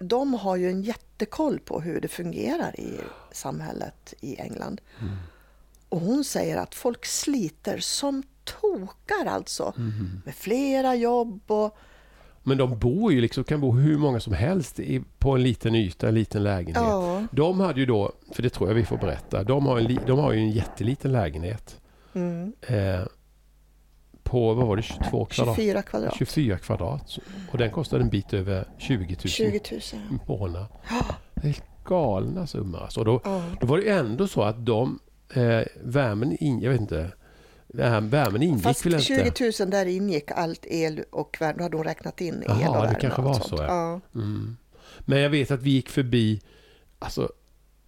de 0.00 0.34
har 0.34 0.56
ju 0.56 0.70
en 0.70 0.82
jättekoll 0.82 1.60
på 1.60 1.80
hur 1.80 2.00
det 2.00 2.08
fungerar 2.08 2.80
i 2.80 3.00
samhället 3.32 4.14
i 4.20 4.36
England. 4.36 4.80
Och 5.88 6.00
hon 6.00 6.24
säger 6.24 6.56
att 6.56 6.74
folk 6.74 7.06
sliter 7.06 7.78
som 7.78 8.22
tokar 8.44 9.26
alltså. 9.26 9.74
Med 10.24 10.34
flera 10.34 10.94
jobb 10.94 11.50
och 11.50 11.76
Men 12.48 12.58
de 12.58 12.78
bor 12.78 13.12
ju 13.12 13.20
liksom, 13.20 13.44
kan 13.44 13.60
bo 13.60 13.72
hur 13.72 13.98
många 13.98 14.20
som 14.20 14.32
helst 14.32 14.80
i, 14.80 15.02
på 15.18 15.30
en 15.34 15.42
liten 15.42 15.74
yta, 15.74 16.08
en 16.08 16.14
liten 16.14 16.42
lägenhet. 16.42 16.82
Ja. 16.84 17.24
De 17.32 17.60
hade 17.60 17.80
ju 17.80 17.86
då, 17.86 18.12
för 18.32 18.42
det 18.42 18.50
tror 18.50 18.68
jag 18.70 18.74
vi 18.74 18.84
får 18.84 18.96
berätta, 18.96 19.44
de 19.44 19.66
har, 19.66 19.78
en, 19.78 19.98
de 20.06 20.18
har 20.18 20.32
ju 20.32 20.38
en 20.40 20.50
jätteliten 20.50 21.12
lägenhet. 21.12 21.80
mm, 22.14 22.52
Eh, 22.68 23.00
på, 24.22 24.54
vad 24.54 24.66
var 24.66 24.76
det, 24.76 24.82
22 24.82 25.24
kvadrat? 25.24 25.56
24 25.56 25.82
kvadrat. 25.82 26.14
24 26.18 26.58
kvadrat. 26.58 27.18
Och 27.52 27.58
den 27.58 27.70
kostade 27.70 28.02
en 28.04 28.10
bit 28.10 28.34
över 28.34 28.64
20 28.78 29.04
000 29.06 29.16
20 29.18 29.60
000. 29.70 29.80
i 30.10 30.18
månaden. 30.28 30.66
Det 31.34 31.48
är 31.48 31.56
galna 31.88 32.46
summor 32.46 32.82
alltså. 32.82 33.00
Och 33.00 33.06
då, 33.06 33.20
Ja. 33.24 33.42
då 33.60 33.66
var 33.66 33.78
det 33.78 33.88
ändå 33.90 34.26
så 34.26 34.42
att 34.42 34.66
de, 34.66 34.98
eh, 35.34 35.60
värmen 35.84 36.36
in, 36.42 36.60
jag 36.60 36.70
vet 36.70 36.80
inte, 36.80 37.10
den 37.76 37.92
här 37.92 38.00
värmen 38.00 38.42
ingick 38.42 38.62
Fast 38.62 38.86
väl 38.86 38.92
inte? 38.94 39.04
20 39.04 39.52
000 39.60 39.70
där 39.70 39.86
ingick 39.86 40.30
allt 40.30 40.66
el 40.66 41.04
och 41.10 41.36
värme. 41.40 41.58
Då 41.58 41.62
hade 41.62 41.76
hon 41.76 41.84
räknat 41.84 42.20
in 42.20 42.34
el 42.34 42.42
Jaha, 42.46 42.68
och 42.68 42.74
det 42.76 42.82
värme. 42.82 42.98
kanske 43.00 43.22
och 43.22 43.28
var 43.28 43.40
så, 43.40 43.56
ja. 43.56 43.64
ja. 43.64 44.00
Mm. 44.20 44.56
Men 45.00 45.20
jag 45.20 45.30
vet 45.30 45.50
att 45.50 45.62
vi 45.62 45.70
gick 45.70 45.88
förbi 45.88 46.40
alltså, 46.98 47.32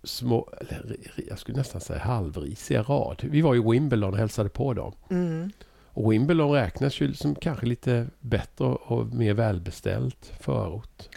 små, 0.02 0.49
eller, 0.61 0.97
jag 1.28 1.38
skulle 1.38 1.59
nästan 1.59 1.80
säga 1.80 1.99
halvrisiga 1.99 2.83
rad. 2.83 3.21
Vi 3.23 3.40
var 3.40 3.57
i 3.57 3.61
Wimbledon 3.61 4.12
och 4.12 4.18
hälsade 4.18 4.49
på 4.49 4.75
dem. 4.75 4.92
Mm. 5.11 5.50
Och 5.99 6.12
Wimbledon 6.12 6.52
räknas 6.52 7.00
ju 7.00 7.14
som 7.14 7.35
kanske 7.35 7.66
lite 7.66 8.07
bättre 8.21 8.64
och 8.64 9.07
mer 9.07 9.35
välbeställt 9.35 10.33
förort. 10.40 11.09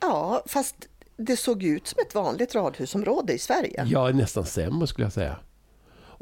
ja, 0.00 0.42
fast 0.46 0.88
det 1.16 1.36
såg 1.36 1.62
ut 1.62 1.86
som 1.86 1.98
ett 2.06 2.14
vanligt 2.14 2.54
radhusområde 2.54 3.32
i 3.32 3.38
Sverige. 3.38 3.84
Ja, 3.86 4.08
nästan 4.08 4.46
sämre 4.46 4.86
skulle 4.86 5.04
jag 5.04 5.12
säga. 5.12 5.38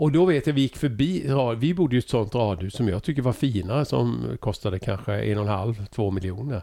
Och 0.00 0.12
då 0.12 0.25
vet 0.25 0.47
jag, 0.47 0.54
vi 0.54 0.61
gick 0.61 0.76
förbi, 0.76 1.30
vi 1.59 1.75
bodde 1.75 1.97
i 1.97 1.99
ett 1.99 2.09
sånt 2.09 2.35
radhus 2.35 2.75
som 2.75 2.88
jag 2.88 3.02
tycker 3.02 3.23
var 3.23 3.33
finare 3.33 3.85
som 3.85 4.37
kostade 4.40 4.78
kanske 4.78 5.14
en 5.23 5.38
och 5.38 5.45
en 5.45 5.50
halv, 5.50 5.87
två 5.87 6.11
miljoner 6.11 6.62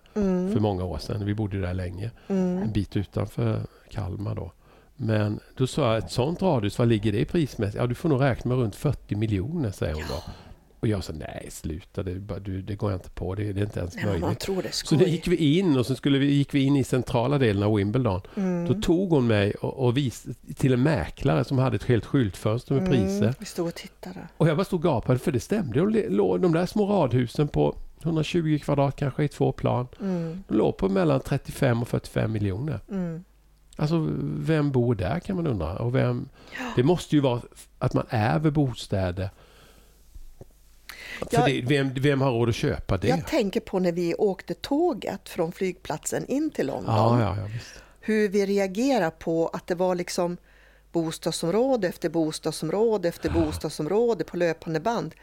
för 0.53 0.60
många 0.60 0.84
år 0.84 0.98
sedan. 0.98 1.25
Vi 1.25 1.34
bodde 1.34 1.62
där 1.62 1.74
länge, 1.74 2.12
Mm. 2.27 2.58
en 2.58 2.72
bit 2.72 2.98
utanför 2.98 3.62
Kalmar 3.91 4.36
då. 4.36 4.51
Men 4.96 5.39
då 5.58 5.67
sa 5.67 5.94
jag, 5.94 5.98
ett 6.03 6.12
sånt 6.12 6.41
radhus, 6.41 6.79
vad 6.79 6.88
ligger 6.88 7.12
det 7.12 7.20
i 7.20 7.25
prismässigt? 7.25 7.77
Ja, 7.77 7.88
du 7.88 7.96
får 7.96 8.10
nog 8.10 8.22
räkna 8.22 8.50
med 8.50 8.58
runt 8.58 8.75
40 8.75 9.15
miljoner, 9.15 9.72
säger 9.72 9.94
hon 9.94 10.03
då. 10.10 10.32
Och 10.80 10.88
jag 10.88 11.04
sa, 11.04 11.14
nej 11.14 11.48
sluta, 11.52 12.04
det, 12.04 12.16
bara, 12.16 12.40
du, 12.40 12.62
det 12.62 12.76
går 12.76 12.92
jag 12.92 12.98
inte 12.98 13.10
på, 13.10 13.36
det, 13.36 13.54
det 13.54 13.62
är 13.62 13.64
inte 13.66 13.80
ens 13.80 13.96
Nej, 13.96 14.06
man 14.06 14.20
möjligt. 14.20 14.40
tror 14.40 14.62
det 14.62 14.74
Så 14.74 14.96
då 14.96 15.06
gick 15.06 15.28
vi 15.28 15.58
in 15.60 15.78
och 15.78 15.86
så 15.86 15.96
skulle 15.96 16.18
vi, 16.20 16.26
gick 16.34 16.54
vi 16.54 16.60
in 16.64 16.76
i 16.76 16.84
centrala 16.84 17.38
delen 17.38 17.64
av 17.64 17.76
Wimbledon. 17.76 18.22
Mm. 18.36 18.68
Då 18.74 18.82
tog 18.82 19.10
hon 19.10 19.28
mig 19.28 19.52
och, 19.54 19.86
och 19.86 19.98
vis, 19.98 20.26
till 20.56 20.74
en 20.74 20.84
mäklare 20.84 21.44
som 21.44 21.58
hade 21.58 21.76
ett 21.76 21.84
helt 21.84 22.06
skyltfönster 22.06 22.76
med 22.76 22.90
priser. 22.90 23.22
Mm, 23.24 23.34
vi 23.40 23.46
stod 23.46 23.68
och 23.68 23.76
tittade. 23.76 24.20
Och 24.38 24.48
jag 24.48 24.58
bara 24.58 24.66
stod 24.66 24.80
och 24.80 24.92
gapade 24.92 25.20
för 25.20 25.32
det 25.32 25.40
stämde. 25.40 25.80
De, 25.80 26.06
låg, 26.10 26.42
de 26.42 26.54
där 26.54 26.66
små 26.66 26.86
radhusen 26.88 27.48
på 27.48 27.76
120 28.04 28.60
kvadrat 28.64 28.96
kanske 28.96 29.24
i 29.24 29.28
två 29.28 29.52
plan. 29.52 29.88
Mm, 30.02 30.44
De 30.48 30.58
låg 30.58 30.78
på 30.78 30.90
mellan 30.90 31.20
35 31.20 31.82
och 31.82 31.88
45 31.88 32.32
miljoner. 32.32 32.80
mm. 32.92 33.24
Alltså 33.80 34.08
vem 34.22 34.72
bor 34.72 34.96
där 34.96 35.20
kan 35.20 35.36
man 35.36 35.48
undra. 35.48 35.78
Och 35.78 35.96
vem, 35.96 36.30
det 36.76 36.84
måste 36.84 37.16
ju 37.16 37.22
vara 37.22 37.42
att 37.80 37.94
man 37.94 38.06
ärver 38.10 38.52
bostäder. 38.52 39.30
För 41.20 41.28
Ja. 41.32 41.46
det, 41.46 41.62
vem, 41.62 41.94
vem 41.94 42.22
har 42.22 42.32
råd 42.32 42.50
att 42.50 42.56
köpa 42.56 42.98
det? 42.98 43.08
Jag 43.08 43.28
tänker 43.28 43.60
på 43.60 43.80
när 43.80 43.92
vi 43.92 44.16
åkte 44.16 44.54
tåget 44.54 45.30
från 45.30 45.52
flygplatsen 45.52 46.26
in 46.28 46.50
till 46.52 46.68
London. 46.68 46.96
ja, 46.96 47.22
ja, 47.22 47.38
ja. 47.38 47.48
Hur 48.00 48.30
vi 48.30 48.46
reagerar 48.46 49.10
på 49.10 49.48
att 49.48 49.68
det 49.68 49.76
var 49.76 49.96
liksom 49.96 50.38
bostadsområde 50.92 51.88
efter 51.88 52.10
bostadsområde 52.10 53.08
efter 53.08 53.30
bostadsområde 53.30 54.24
på 54.24 54.38
löpande 54.38 54.80
band. 54.80 55.16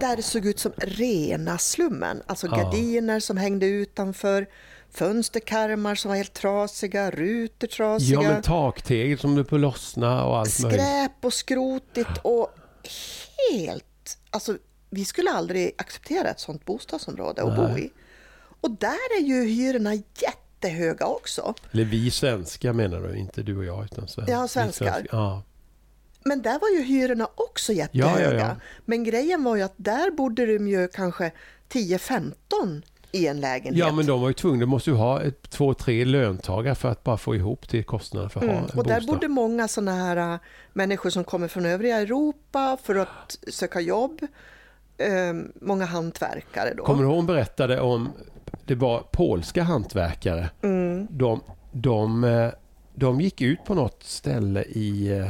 Där 0.00 0.16
det 0.16 0.22
såg 0.22 0.46
ut 0.46 0.58
som 0.58 0.72
rena 0.76 1.58
slummen. 1.58 2.22
Alltså 2.26 2.48
gardiner 2.48 3.20
som 3.20 3.36
hängde 3.36 3.66
utanför, 3.66 4.46
fönsterkarmar 4.90 5.94
som 5.94 6.08
var 6.08 6.16
helt 6.16 6.32
trasiga, 6.32 7.10
rutor 7.10 7.66
trasiga. 7.66 8.22
Ja, 8.22 8.28
men 8.32 8.42
taktegel 8.42 9.18
som 9.18 9.34
du 9.34 9.44
på 9.44 9.56
lossna 9.58 10.24
och 10.24 10.38
allt 10.38 10.62
möjligt. 10.62 10.80
skräp 10.80 11.12
och 11.24 11.32
skrotigt 11.32 12.18
och 12.22 12.48
helt... 13.50 14.18
Alltså, 14.30 14.56
vi 14.90 15.04
skulle 15.04 15.30
aldrig 15.30 15.72
acceptera 15.78 16.28
ett 16.30 16.40
sånt 16.40 16.64
bostadsområde 16.64 17.42
att 17.42 17.56
bo 17.56 17.62
Nej. 17.62 17.84
i. 17.84 17.90
Och 18.60 18.70
där 18.70 19.18
är 19.20 19.22
ju 19.22 19.44
hyrorna 19.44 19.94
jättehöga 19.94 21.06
också. 21.06 21.54
Eller 21.72 21.84
vi 21.84 22.10
svenskar 22.10 22.72
menar 22.72 23.00
du, 23.00 23.16
inte 23.18 23.42
du 23.42 23.56
och 23.56 23.64
jag. 23.64 23.84
Utan 23.84 24.08
sven- 24.08 24.24
Ja, 24.28 24.48
svenskar. 24.48 25.06
Ja. 25.12 25.42
Men 26.24 26.42
där 26.42 26.58
var 26.58 26.68
ju 26.78 26.82
hyrorna 26.82 27.28
också 27.34 27.72
jättehöga. 27.72 28.24
Ja, 28.24 28.32
ja, 28.34 28.38
ja. 28.48 28.56
Men 28.84 29.04
grejen 29.04 29.44
var 29.44 29.56
ju 29.56 29.62
att 29.62 29.74
där 29.76 30.10
bodde 30.10 30.46
de 30.46 30.68
ju 30.68 30.88
kanske 30.88 31.30
10-15 31.68 32.82
i 33.12 33.26
en 33.26 33.40
lägenhet. 33.40 33.76
ja, 33.86 33.92
men 33.92 34.06
de 34.06 34.20
var 34.20 34.28
ju 34.28 34.34
tvungna. 34.34 34.60
De 34.60 34.66
måste 34.66 34.90
ju 34.90 34.96
ha 34.96 35.22
ett, 35.22 35.50
två, 35.50 35.74
tre 35.74 36.04
löntagare 36.04 36.74
för 36.74 36.88
att 36.88 37.04
bara 37.04 37.16
få 37.16 37.34
ihop 37.34 37.68
till 37.68 37.84
kostnaden 37.84 38.30
för 38.30 38.40
att 38.40 38.46
ha 38.46 38.52
Mm. 38.52 38.64
en 38.72 38.78
Och 38.78 38.86
där 38.86 38.94
bostad. 39.00 39.06
bodde 39.14 39.28
många 39.28 39.68
sådana 39.68 39.92
här 39.94 40.16
äh, 40.34 40.38
människor 40.72 41.10
som 41.10 41.24
kommer 41.24 41.48
från 41.48 41.66
övriga 41.66 41.96
Europa 42.00 42.78
för 42.82 42.94
att 42.94 43.38
söka 43.52 43.80
jobb. 43.80 44.20
Ehm, 44.98 45.52
många 45.60 45.84
hantverkare 45.84 46.74
då. 46.76 46.84
Kommer 46.84 47.02
du 47.02 47.08
ihåg 47.08 47.16
hon 47.16 47.26
berättade 47.26 47.80
om 47.80 48.12
det 48.64 48.74
var 48.74 49.02
polska 49.10 49.62
hantverkare. 49.62 50.50
Mm. 50.62 51.06
De, 51.10 51.40
de, 51.72 52.24
eh, 52.24 52.48
de 52.94 53.20
gick 53.20 53.40
ut 53.40 53.64
på 53.64 53.74
något 53.74 54.02
ställe 54.02 54.62
i 54.62 55.18
eh, 55.18 55.28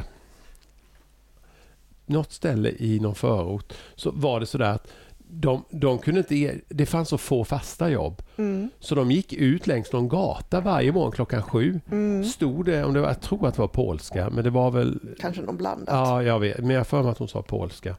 något 2.07 2.33
ställe 2.33 2.71
i 2.79 3.01
någon 3.01 3.15
förort. 3.15 3.73
Så 3.95 4.11
var 4.11 4.41
det 4.41 4.47
sådär 4.47 4.73
att 4.73 4.89
de, 5.31 5.65
de 5.71 5.99
kunde 5.99 6.21
inte, 6.21 6.61
det 6.69 6.87
fanns 6.87 7.09
så 7.09 7.19
få 7.19 7.45
fasta 7.45 7.91
jobb. 7.91 8.23
Mm. 8.37 8.71
Så 8.81 8.95
de 8.95 9.11
gick 9.11 9.33
ut 9.33 9.67
längs 9.67 9.93
någon 9.93 10.09
gata 10.09 10.61
varje 10.61 10.93
morgon 10.93 11.13
klockan 11.13 11.43
sju. 11.43 11.81
Mm. 11.91 12.25
Stod 12.25 12.65
det, 12.65 12.85
om 12.85 12.95
det 12.95 13.01
var, 13.01 13.09
jag 13.09 13.21
tror 13.21 13.49
att 13.49 13.55
det 13.55 13.61
var 13.61 13.69
polska, 13.69 14.31
men 14.31 14.45
det 14.45 14.51
var 14.51 14.71
väl 14.71 15.01
Kanske 15.21 15.43
någon 15.43 15.57
blandat. 15.57 15.95
Ja, 15.95 16.23
jag 16.23 16.41
vet. 16.41 16.59
Men 16.59 16.71
jag 16.71 16.79
har 16.79 16.85
för 16.85 17.03
mig 17.03 17.13
att 17.13 17.19
hon 17.19 17.29
sa 17.29 17.43
polska. 17.43 17.97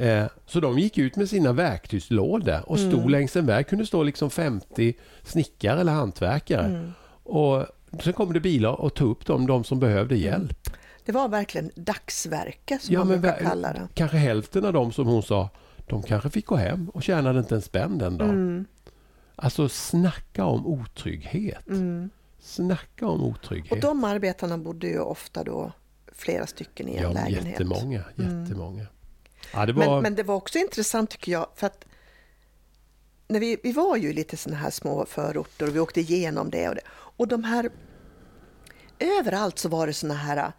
Eh, 0.00 0.26
så 0.46 0.60
de 0.60 0.78
gick 0.78 0.98
ut 0.98 1.16
med 1.16 1.28
sina 1.28 1.52
verktygslådor 1.52 2.60
och 2.70 2.78
stod 2.78 2.94
Mm. 2.94 3.08
längs 3.08 3.36
en 3.36 3.46
väg. 3.46 3.66
kunde 3.68 3.86
stå 3.86 4.02
liksom 4.02 4.30
50 4.30 4.94
snickare 5.22 5.80
eller 5.80 5.92
hantverkare. 5.92 6.66
Mm. 6.66 6.92
Och 7.22 7.66
sen 8.02 8.12
kom 8.12 8.32
det 8.32 8.40
bilar 8.40 8.80
och 8.80 8.94
tog 8.94 9.10
upp 9.10 9.26
dem, 9.26 9.46
de 9.46 9.64
som 9.64 9.80
behövde 9.80 10.16
hjälp. 10.16 10.68
Det 11.04 11.12
var 11.12 11.28
verkligen 11.28 11.70
dagsverke 11.76 12.78
som 12.78 12.94
Ja, 12.94 13.04
man 13.04 13.20
brukar 13.20 13.38
kalla 13.38 13.72
det. 13.72 13.88
Kanske 13.94 14.16
hälften 14.16 14.64
av 14.64 14.72
dem 14.72 14.92
som 14.92 15.06
hon 15.06 15.22
sa, 15.22 15.48
de 15.86 16.02
kanske 16.02 16.30
fick 16.30 16.46
gå 16.46 16.56
hem 16.56 16.88
och 16.88 17.02
tjänade 17.02 17.38
inte 17.38 17.54
en 17.54 17.62
spänn 17.62 17.98
den 17.98 18.18
dagen. 18.18 18.30
Mm. 18.30 18.64
Alltså 19.36 19.68
snacka 19.68 20.44
om 20.44 20.66
otrygghet. 20.66 21.68
Mm. 21.68 22.10
Snacka 22.40 23.06
om 23.08 23.22
otrygghet. 23.22 23.72
Och 23.72 23.80
de 23.80 24.04
arbetarna 24.04 24.58
bodde 24.58 24.86
ju 24.86 24.98
ofta 25.00 25.44
då 25.44 25.72
flera 26.12 26.46
stycken 26.46 26.88
i 26.88 26.96
en 26.96 27.02
ja, 27.02 27.12
lägenhet. 27.12 27.46
jättemånga, 27.46 28.02
Mm. 28.18 28.46
Ja, 29.52 29.66
det 29.66 29.72
var... 29.72 29.86
Men, 29.86 30.02
men 30.02 30.14
det 30.14 30.22
var 30.22 30.34
också 30.34 30.58
intressant 30.58 31.10
tycker 31.10 31.32
jag, 31.32 31.46
för 31.54 31.66
att 31.66 31.84
när 33.28 33.40
vi, 33.40 33.56
vi 33.62 33.72
var 33.72 33.96
ju 33.96 34.12
lite 34.12 34.36
sådana 34.36 34.60
här 34.60 34.70
små 34.70 35.06
förorter 35.06 35.66
och 35.66 35.76
vi 35.76 35.80
åkte 35.80 36.00
igenom 36.00 36.50
det 36.50 36.68
och 36.68 36.74
det. 36.74 36.80
Och 36.90 37.28
de 37.28 37.44
här, 37.44 37.70
överallt 38.98 39.58
så 39.58 39.68
var 39.68 39.86
det 39.86 39.92
sådana 39.92 40.18
här 40.18 40.52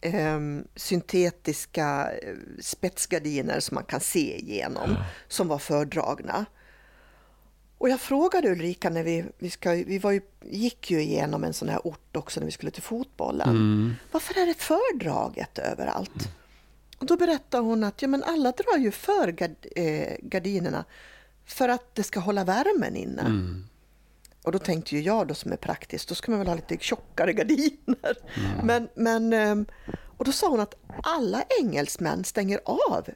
ehm, 0.00 0.64
syntetiska 0.76 2.10
eh, 2.22 2.34
spetsgardiner 2.60 3.60
som 3.60 3.74
man 3.74 3.84
kan 3.84 4.00
se 4.00 4.38
igenom, 4.38 4.96
som 5.28 5.48
var 5.48 5.58
fördragna. 5.58 6.46
Och 7.78 7.88
jag 7.88 8.00
frågade 8.00 8.52
Ulrika 8.52 8.90
när 8.90 9.02
vi, 9.02 9.24
vi, 9.38 9.50
ska, 9.50 9.70
vi 9.70 9.98
var 9.98 10.10
ju, 10.10 10.20
gick 10.44 10.90
ju 10.90 11.02
igenom 11.02 11.44
en 11.44 11.52
sån 11.52 11.68
här 11.68 11.86
ort 11.86 12.16
också 12.16 12.40
när 12.40 12.44
vi 12.44 12.52
skulle 12.52 12.70
till 12.70 12.82
fotbollen. 12.82 13.48
Mm. 13.48 13.94
Varför 14.12 14.40
är 14.40 14.46
det 14.46 14.54
fördraget 14.54 15.58
överallt? 15.58 16.28
Och 16.98 17.06
då 17.06 17.16
berättade 17.16 17.64
hon 17.64 17.84
att 17.84 18.02
ja, 18.02 18.08
men 18.08 18.24
alla 18.24 18.52
drar 18.52 18.78
ju 18.78 18.90
för 18.90 19.28
gard, 19.32 19.54
eh, 19.76 20.16
gardinerna 20.22 20.84
för 21.46 21.68
att 21.68 21.94
det 21.94 22.02
ska 22.02 22.20
hålla 22.20 22.44
värmen 22.44 22.96
inne. 22.96 23.20
Mm. 23.22 23.64
Och 24.44 24.52
då 24.52 24.58
tänkte 24.58 24.96
ju 24.96 25.02
jag 25.02 25.28
då 25.28 25.34
som 25.34 25.52
är 25.52 25.56
praktisk, 25.56 26.08
då 26.08 26.14
ska 26.14 26.30
man 26.30 26.38
väl 26.38 26.48
ha 26.48 26.54
lite 26.54 26.76
tjockare 26.80 27.32
gardiner. 27.32 28.16
Men, 28.62 28.88
men, 28.94 29.32
ehm, 29.32 29.66
och 30.16 30.24
då 30.24 30.32
sa 30.32 30.48
hon 30.48 30.60
att 30.60 30.74
alla 31.02 31.42
engelsmän 31.62 32.24
stänger 32.24 32.60
av 32.64 33.08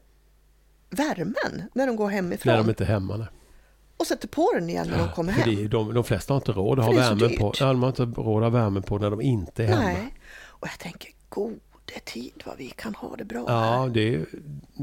värmen 0.90 1.62
när 1.74 1.86
de 1.86 1.96
går 1.96 2.08
hemifrån 2.08 2.50
När 2.52 2.58
de 2.58 2.68
inte 2.70 2.84
är 2.84 2.88
hemma. 2.88 3.16
nej. 3.16 3.26
och 3.96 4.06
sätter 4.06 4.28
på 4.28 4.50
den 4.54 4.70
igen 4.70 4.88
när 4.90 4.98
de 4.98 5.08
kommer 5.12 5.32
hem. 5.32 5.56
det, 5.56 5.68
de, 5.68 5.94
de 5.94 6.04
flesta 6.04 6.32
har 6.34 6.40
inte 6.40 6.52
råd 6.52 6.78
att 6.78 6.84
ha 6.84 6.92
värmen 6.92 7.18
på. 7.38 7.50
dyrt. 7.50 7.60
Ja, 7.60 7.66
de 7.66 7.82
har 7.82 7.88
inte 7.88 8.02
råd 8.02 8.44
att 8.44 8.52
ha 8.52 8.60
värmen 8.60 8.82
på 8.82 8.98
när 8.98 9.10
de 9.10 9.20
inte 9.20 9.62
är 9.64 9.66
hemma. 9.66 9.82
Nej. 9.82 10.14
Och 10.44 10.68
jag 10.68 10.78
tänker, 10.78 11.10
gode 11.94 12.04
tid 12.04 12.42
vad 12.46 12.56
vi 12.56 12.70
kan 12.70 12.94
ha 12.94 13.16
det 13.16 13.24
bra 13.24 13.44
Ja, 13.48 13.88
det, 13.94 14.24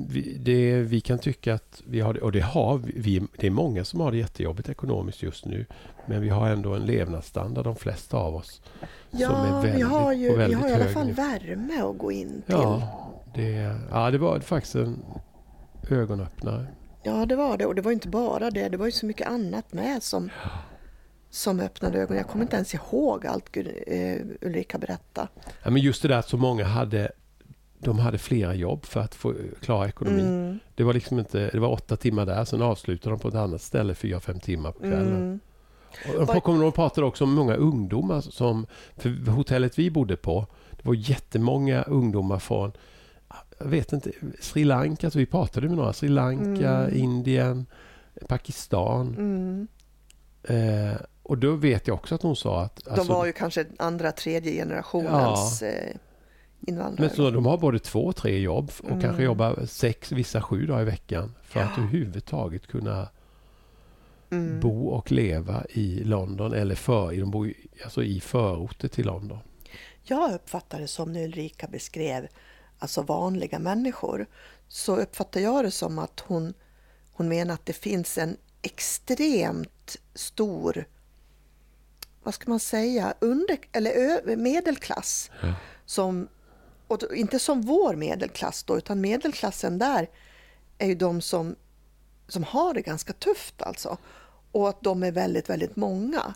vi, 0.10 0.38
det, 0.40 0.76
vi 0.82 1.02
kan 1.02 1.20
tycka 1.20 1.54
att 1.54 1.82
vi 1.88 2.00
har 2.00 2.14
det, 2.14 2.22
och 2.22 2.32
det 2.32 2.40
har 2.40 2.78
vi, 2.78 2.92
vi. 2.96 3.28
Det 3.38 3.48
är 3.48 3.52
många 3.52 3.86
som 3.86 4.00
har 4.00 4.12
det 4.12 4.18
jättejobbigt 4.18 4.70
ekonomiskt 4.70 5.24
just 5.24 5.46
nu. 5.46 5.66
Men 6.08 6.22
vi 6.22 6.30
har 6.30 6.50
ändå 6.50 6.74
en 6.74 6.86
levnadsstandard, 6.86 7.64
de 7.66 7.76
flesta 7.76 8.18
av 8.18 8.36
oss. 8.36 8.62
som 9.12 9.20
är 9.20 9.22
Ja, 9.22 9.62
vi 9.62 9.68
väldigt, 9.70 9.88
har 9.88 10.14
ju 10.14 10.38
vi 10.38 10.54
har 10.54 10.70
i 10.70 10.74
alla 10.74 10.86
fall 10.86 11.06
nivå. 11.08 11.22
värme 11.22 11.82
att 11.82 11.98
gå 11.98 12.12
in 12.12 12.30
till. 12.46 12.56
Ja, 12.56 12.82
det, 13.36 13.76
ja, 13.92 14.12
det 14.12 14.18
var 14.18 14.40
faktiskt 14.40 14.76
en 14.76 15.04
ögonöppnare. 15.90 16.68
Ja, 17.04 17.26
det 17.26 17.36
var 17.36 17.58
det. 17.58 17.66
Och 17.66 17.76
det 17.76 17.82
var 17.82 17.92
inte 17.92 18.08
bara 18.08 18.52
det. 18.52 18.70
Det 18.70 18.78
var 18.78 18.86
ju 18.86 18.92
så 18.92 19.06
mycket 19.06 19.28
annat 19.28 19.74
med 19.74 20.04
som, 20.04 20.30
som 21.30 21.60
öppnade 21.60 21.98
ögonen. 22.00 22.18
Jag 22.18 22.28
kommer 22.28 22.44
inte 22.46 22.56
ens 22.56 22.74
ihåg 22.74 23.26
allt 23.28 23.58
eh, 23.58 24.18
Ulrika 24.42 24.78
berättade. 24.78 25.28
Ja, 25.64 25.70
men 25.70 25.82
just 25.82 26.02
det 26.02 26.08
där 26.08 26.18
att 26.18 26.30
så 26.30 26.38
många 26.38 26.66
hade 26.66 27.12
de 27.82 28.00
hade 28.00 28.18
flera 28.18 28.54
jobb 28.56 28.86
för 28.86 29.00
att 29.00 29.16
få 29.16 29.34
klara 29.62 29.88
ekonomin. 29.88 30.28
Mm, 30.28 30.60
Det 30.76 30.84
var 30.84 30.94
liksom 30.94 31.20
inte, 31.20 31.50
det 31.50 31.60
var 31.60 31.68
åtta 31.70 31.96
timmar 31.96 32.26
där, 32.26 32.46
sen 32.46 32.62
avslutade 32.62 33.16
de 33.16 33.20
på 33.20 33.28
ett 33.28 33.36
annat 33.36 33.62
ställe 33.62 33.96
fyra, 33.96 34.20
fem 34.20 34.40
timmar 34.40 34.72
på 34.72 34.80
kvällen. 34.80 35.16
mm, 35.16 35.40
Och 36.20 36.26
de 36.28 36.42
kommer 36.42 36.64
de 36.64 36.72
pratade 36.72 37.08
också 37.08 37.24
om 37.24 37.34
många 37.34 37.56
ungdomar 37.56 38.22
som, 38.22 38.66
för 38.98 39.32
hotellet 39.32 39.80
vi 39.80 39.92
bodde 39.92 40.16
på, 40.18 40.48
det 40.72 40.86
var 40.88 40.94
jättemånga 40.94 41.82
ungdomar 41.82 42.40
från, 42.40 42.72
jag 43.60 43.66
vet 43.66 43.94
inte, 43.94 44.12
Sri 44.40 44.64
Lanka, 44.64 45.12
så 45.12 45.20
vi 45.20 45.26
pratade 45.26 45.68
med 45.68 45.78
några, 45.78 45.94
Sri 45.94 46.10
Lanka, 46.10 46.70
Mm. 46.78 46.96
Indien, 46.96 47.66
Pakistan. 48.28 49.08
mm. 49.18 49.68
Eh, 50.44 50.98
och 51.30 51.38
då 51.38 51.56
vet 51.56 51.88
jag 51.88 51.96
också 51.96 52.16
att 52.16 52.22
hon 52.22 52.36
sa 52.36 52.62
att... 52.62 52.76
De 52.86 52.92
alltså, 52.92 53.14
var 53.14 53.26
ju 53.26 53.32
kanske 53.32 53.66
andra, 53.80 54.12
tredje 54.12 54.52
generationens 54.52 55.62
eh, 55.62 55.96
invandrare. 56.68 57.08
men 57.08 57.16
så 57.16 57.32
de 57.32 57.46
har 57.46 57.58
både 57.58 57.80
två, 57.80 58.14
tre 58.14 58.40
jobb 58.40 58.72
och 58.80 58.86
Mm. 58.90 59.02
kanske 59.02 59.24
jobbar 59.24 59.66
sex, 59.66 60.12
vissa 60.12 60.42
sju 60.42 60.66
dagar 60.66 60.82
i 60.82 60.86
veckan 60.86 61.36
för 61.44 61.60
att 61.60 61.72
Ja. 61.78 61.84
överhuvudtaget 61.84 62.68
kunna 62.68 63.10
mm. 64.32 64.60
bo 64.60 64.88
och 64.88 65.12
leva 65.12 65.66
i 65.70 66.04
London 66.04 66.54
eller 66.54 66.76
för, 66.76 67.14
de 67.20 67.32
bor 67.32 67.48
ju, 67.48 67.54
alltså 67.84 68.04
i 68.04 68.20
förorter 68.20 68.88
till 68.88 69.06
London. 69.06 69.40
Jag 70.04 70.34
uppfattar 70.34 70.80
det 70.80 70.88
som 70.88 71.14
när 71.14 71.24
Ulrika 71.24 71.68
beskrev 71.68 72.28
alltså 72.80 73.02
vanliga 73.02 73.60
människor 73.60 74.26
så 74.68 74.96
uppfattar 74.96 75.40
jag 75.40 75.64
det 75.66 75.72
som 75.72 76.00
att 76.00 76.20
hon, 76.28 76.54
hon 77.14 77.28
menar 77.30 77.54
att 77.54 77.66
det 77.66 77.74
finns 77.74 78.18
en 78.18 78.38
extremt 78.62 79.98
stor 80.16 80.86
vad 82.24 82.34
ska 82.34 82.50
man 82.50 82.60
säga, 82.60 83.14
under, 83.20 83.60
eller 83.72 84.36
medelklass 84.36 85.32
Ja. 85.42 85.54
som, 85.86 86.28
och 86.88 87.16
inte 87.16 87.40
som 87.40 87.62
vår 87.62 87.96
medelklass 87.96 88.64
då, 88.64 88.78
utan 88.78 89.02
medelklassen 89.02 89.78
där 89.78 90.10
är 90.78 90.88
ju 90.88 90.96
de 90.96 91.22
som, 91.22 91.56
som 92.28 92.44
har 92.44 92.74
det 92.74 92.82
ganska 92.82 93.14
tufft 93.14 93.62
alltså. 93.62 93.98
Och 94.52 94.70
att 94.70 94.82
de 94.82 95.04
är 95.04 95.12
väldigt, 95.12 95.50
väldigt 95.50 95.76
många. 95.76 96.34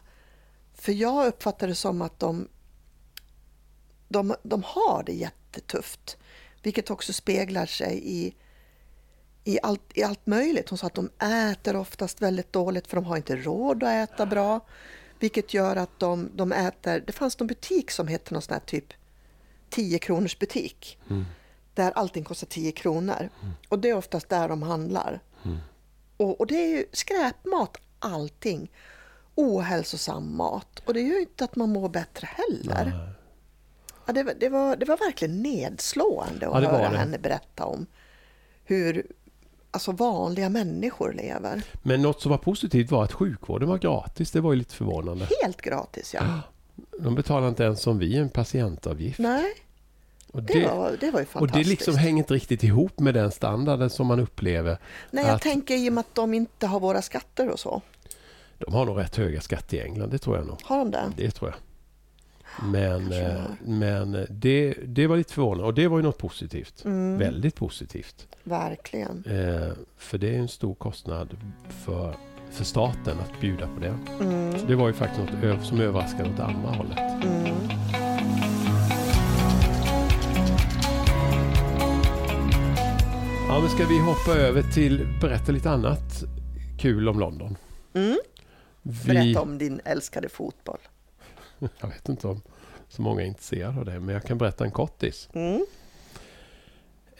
För 0.74 0.92
jag 0.92 1.28
uppfattar 1.28 1.68
det 1.68 1.76
som 1.76 2.02
att 2.02 2.20
de, 2.20 2.48
de, 4.08 4.36
de 4.44 4.64
har 4.66 5.04
det 5.06 5.14
jättetufft. 5.14 6.18
Vilket 6.64 6.90
också 6.90 7.14
speglar 7.14 7.66
sig 7.66 8.02
i, 8.04 8.36
i, 9.44 9.60
allt, 9.64 9.82
i 9.94 10.04
allt 10.04 10.26
möjligt. 10.28 10.70
Hon 10.70 10.78
sa 10.78 10.88
att 10.88 10.94
de 10.94 11.10
äter 11.52 11.76
oftast 11.76 12.22
väldigt 12.22 12.54
dåligt 12.54 12.88
för 12.88 12.96
de 12.96 13.06
har 13.06 13.18
inte 13.18 13.36
råd 13.36 13.84
att 13.84 14.10
äta 14.10 14.26
bra. 14.26 14.60
Vilket 15.24 15.54
gör 15.54 15.76
att 15.76 16.00
de, 16.00 16.30
de 16.36 16.52
äter... 16.52 17.04
Det 17.08 17.14
fanns 17.14 17.40
någon 17.40 17.48
butik 17.48 17.92
som 17.92 18.08
hette 18.08 18.34
någon 18.34 18.42
sån 18.42 18.54
här 18.54 18.60
typ 18.60 18.94
10 19.70 20.00
kronors 20.00 20.40
butik. 20.40 20.98
Mm. 21.10 21.26
Där 21.74 21.92
allting 21.92 22.24
kostar 22.24 22.48
10 22.48 22.72
kronor. 22.72 23.30
Och 23.70 23.80
det 23.80 23.90
är 23.90 23.94
oftast 23.98 24.30
där 24.30 24.50
de 24.50 24.62
handlar. 24.64 25.20
Och, 26.18 26.40
och 26.40 26.48
det 26.48 26.56
är 26.56 26.68
ju 26.68 26.86
skräpmat 26.92 27.78
allting. 28.00 28.72
Ohälsosam 29.36 30.36
mat. 30.38 30.80
Och 30.86 30.94
det 30.94 31.02
gör 31.02 31.16
ju 31.16 31.22
inte 31.22 31.44
att 31.44 31.56
man 31.56 31.70
mår 31.70 31.90
bättre 31.90 32.28
heller. 32.32 32.86
Nej. 32.86 33.10
Ja, 34.06 34.14
det, 34.14 34.24
var- 34.24 34.34
det, 34.40 34.50
var, 34.50 34.76
det 34.76 34.86
var 34.86 34.98
verkligen 34.98 35.42
nedslående 35.44 36.48
att 36.50 36.64
Ja, 36.64 36.70
höra 36.72 36.90
det. 36.90 36.98
henne 36.98 37.18
berätta 37.18 37.66
om 37.66 37.86
hur 38.64 39.08
alltså, 39.74 39.92
vanliga 39.92 40.50
människor 40.50 41.14
lever. 41.14 41.64
Men 41.82 42.02
något 42.02 42.22
som 42.22 42.32
var 42.32 42.38
positivt 42.38 42.92
var 42.92 43.04
att 43.04 43.12
sjukvården 43.14 43.70
var 43.70 43.78
gratis. 43.78 44.32
Det 44.32 44.42
var 44.42 44.52
ju 44.54 44.58
lite 44.60 44.76
förvånande. 44.76 45.28
Helt 45.44 45.62
gratis, 45.62 46.14
ja. 46.14 46.24
De 47.00 47.16
betalar 47.16 47.48
inte 47.50 47.64
ens 47.64 47.82
som 47.82 48.00
vi 48.00 48.18
en 48.18 48.30
patientavgift. 48.30 49.20
Nej, 49.20 49.46
Och 50.32 50.44
det, 50.44 50.54
det, 50.60 50.68
var, 50.68 50.92
det 51.00 51.12
var 51.12 51.20
ju 51.20 51.24
och 51.26 51.30
fantastiskt. 51.32 51.66
det 51.66 51.70
liksom 51.70 51.96
hänger 51.98 52.18
inte 52.18 52.34
riktigt 52.34 52.64
ihop 52.64 53.00
med 53.00 53.14
den 53.14 53.32
standarden 53.32 53.90
som 53.90 54.08
man 54.08 54.20
upplever. 54.20 54.78
Nej, 55.12 55.26
jag 55.26 55.36
att- 55.36 55.42
tänker 55.42 55.76
i 55.76 55.90
och 55.90 55.94
med 55.94 56.02
att 56.02 56.16
de 56.16 56.34
inte 56.34 56.68
har 56.68 56.80
våra 56.80 57.02
skatter 57.02 57.50
och 57.50 57.60
så. 57.60 57.82
De 58.58 58.74
har 58.74 58.86
nog 58.86 59.00
rätt 59.00 59.16
höga 59.16 59.42
skatter 59.42 59.78
i 59.78 59.82
England, 59.82 60.10
det 60.10 60.18
tror 60.18 60.38
jag 60.38 60.48
nog. 60.48 60.58
Har 60.64 60.78
de 60.78 60.92
det? 60.92 61.04
Det 61.18 61.32
tror 61.32 61.52
jag. 61.52 61.60
Men, 62.62 63.12
eh, 63.12 63.42
men 63.66 64.26
det, 64.30 64.74
det 64.86 65.08
var 65.08 65.18
lite 65.18 65.34
förvånande 65.34 65.64
och 65.66 65.74
det 65.74 65.88
var 65.88 65.98
ju 65.98 66.04
något 66.04 66.18
positivt. 66.18 66.86
Mm, 66.86 67.18
Väldigt 67.18 67.56
positivt. 67.56 68.28
Verkligen. 68.44 69.24
Eh, 69.28 69.74
för 69.98 70.18
det 70.18 70.36
är 70.36 70.40
en 70.40 70.48
stor 70.48 70.76
kostnad 70.76 71.38
för, 71.70 72.16
för 72.52 72.64
staten 72.64 73.20
att 73.20 73.42
bjuda 73.42 73.68
på 73.68 73.80
det. 73.80 73.98
Så 74.18 74.24
Mm, 74.24 74.68
det 74.68 74.76
var 74.76 74.88
ju 74.88 74.94
faktiskt 74.94 75.34
något 75.44 75.66
som 75.66 75.80
överraskade 75.82 76.30
åt 76.30 76.40
andra 76.40 76.70
hållet. 76.70 77.00
mm. 77.24 77.48
Ja, 83.50 83.60
men 83.60 83.70
ska 83.70 83.86
vi 83.88 84.00
hoppa 84.00 84.32
över 84.40 84.62
till 84.62 85.08
berätta 85.22 85.52
lite 85.52 85.70
annat 85.70 86.24
kul 86.80 87.10
om 87.10 87.20
London? 87.20 87.58
Mm. 87.94 88.18
Vi, 88.82 89.08
Berätta 89.14 89.42
om 89.42 89.58
din 89.58 89.82
älskade 89.86 90.30
fotboll. 90.30 90.78
Jag 91.82 91.88
vet 91.88 92.10
inte 92.10 92.28
om 92.28 92.42
så 92.90 93.02
många 93.02 93.22
är 93.22 93.26
intresserade 93.26 93.80
av 93.80 93.86
det, 93.86 94.00
men 94.00 94.14
jag 94.14 94.24
kan 94.24 94.38
berätta 94.38 94.64
en 94.66 94.72
kortis. 94.72 95.30
Mm, 95.34 95.66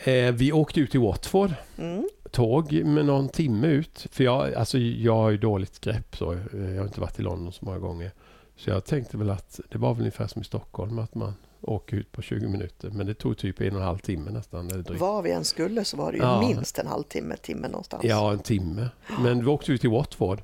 Eh, 0.06 0.32
vi 0.32 0.52
åkte 0.52 0.80
ut 0.80 0.92
till 0.92 1.00
Watford, 1.00 1.54
mm, 1.78 2.10
tåg 2.32 2.74
med 2.74 3.06
någon 3.06 3.30
timme 3.30 3.68
ut. 3.68 4.08
För 4.12 4.24
jag, 4.24 4.54
alltså, 4.54 4.78
jag 4.78 5.16
har 5.16 5.30
ju 5.30 5.38
dåligt 5.38 5.80
grepp 5.80 6.16
så. 6.18 6.34
Eh, 6.34 6.40
Jag 6.54 6.78
har 6.78 6.84
inte 6.88 7.02
varit 7.02 7.20
i 7.20 7.22
London 7.22 7.54
så 7.54 7.66
många 7.66 7.80
gånger. 7.80 8.12
Så 8.56 8.70
jag 8.70 8.86
tänkte 8.86 9.18
väl 9.18 9.30
att 9.30 9.60
det 9.70 9.78
var 9.78 9.94
väl 9.94 10.00
ungefär 10.02 10.28
som 10.28 10.42
i 10.42 10.46
Stockholm, 10.46 11.00
att 11.00 11.16
man 11.16 11.34
åker 11.62 11.98
ut 11.98 12.12
på 12.12 12.22
20 12.22 12.48
minuter. 12.48 12.90
Men 12.90 13.08
det 13.08 13.14
tog 13.14 13.38
typ 13.38 13.62
en 13.62 13.74
och 13.76 13.82
en 13.82 13.88
halv 13.88 13.98
timme 13.98 14.32
nästan. 14.32 14.68
Eller 14.72 14.84
drygt. 14.84 15.02
Var 15.02 15.22
vi 15.22 15.32
än 15.32 15.46
skulle 15.46 15.86
så 15.86 15.98
var 15.98 16.12
det 16.12 16.18
ju 16.18 16.24
Ja. 16.24 16.40
minst 16.48 16.80
en 16.80 16.88
halvtimme, 16.88 17.38
timme 17.38 17.68
någonstans. 17.68 18.04
Ja, 18.04 18.32
en 18.32 18.40
timme. 18.40 18.90
Men 19.20 19.40
vi 19.40 19.46
åkte 19.52 19.72
ut 19.72 19.82
till 19.82 19.90
Watford. 19.90 20.42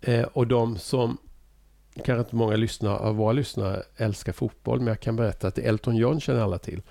Eh, 0.00 0.22
och 0.22 0.46
de 0.46 0.78
som, 0.78 1.18
kanske 2.00 2.20
inte 2.20 2.36
många 2.36 2.56
lyssnare, 2.56 2.96
av 2.98 3.16
våra 3.16 3.32
lyssnare 3.32 3.82
älskar 3.96 4.32
fotboll, 4.32 4.78
men 4.78 4.86
jag 4.88 5.00
kan 5.00 5.16
berätta 5.16 5.48
att 5.48 5.58
Elton 5.58 5.96
John 5.96 6.20
känner 6.20 6.40
alla 6.40 6.58
till. 6.58 6.82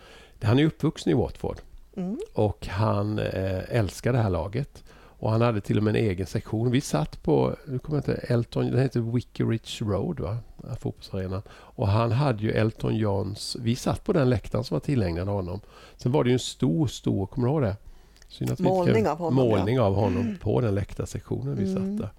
Han 0.42 0.60
är 0.60 0.66
uppvuxen 0.66 1.12
i 1.12 1.16
Watford 1.16 1.58
Mm, 1.96 2.18
och 2.34 2.68
han 2.68 3.20
eh, 3.20 3.76
älskar 3.78 4.14
det 4.14 4.20
här 4.20 4.30
laget. 4.30 4.84
Och 5.22 5.32
han 5.32 5.42
hade 5.42 5.62
till 5.62 5.78
och 5.78 5.84
med 5.84 5.96
en 5.96 6.04
egen 6.06 6.26
sektion. 6.26 6.72
Vi 6.72 6.82
satt 6.82 7.24
på, 7.24 7.56
nu 7.68 7.80
kommer 7.80 7.98
jag 7.98 8.16
inte 8.16 8.34
Elton, 8.34 8.66
den 8.72 8.80
heter 8.80 9.00
Wickeridge 9.00 9.86
Road, 9.86 10.20
va? 10.20 10.38
Fotbollsarenan. 10.80 11.42
Och 11.52 11.88
han 11.88 12.12
hade 12.12 12.44
ju 12.44 12.52
Elton 12.52 12.96
Johns, 12.96 13.58
vi 13.60 13.76
satt 13.76 14.04
på 14.04 14.14
den 14.14 14.30
läktaren 14.30 14.64
som 14.64 14.76
var 14.76 14.80
tillägnad 14.80 15.28
honom. 15.28 15.60
Sen 15.98 16.12
var 16.12 16.24
det 16.24 16.30
ju 16.30 16.34
en 16.34 16.40
stor, 16.40 16.88
stor, 16.88 17.26
kommer 17.26 17.48
du 17.48 17.54
ihåg 17.54 17.62
det? 17.62 17.76
Synd 18.28 18.52
att 18.52 18.60
vi 18.60 18.64
inte 18.64 18.74
Målning 18.78 19.04
kan- 19.04 19.12
av 19.12 19.18
honom, 19.18 19.36
Målning 19.36 19.80
av 19.80 19.96
honom 19.96 20.38
på 20.42 20.62
den 20.62 20.76
läktarsektionen 20.76 21.56
vi 21.56 21.72
Mm. 21.72 21.76
satt 21.76 21.98
där. 21.98 22.10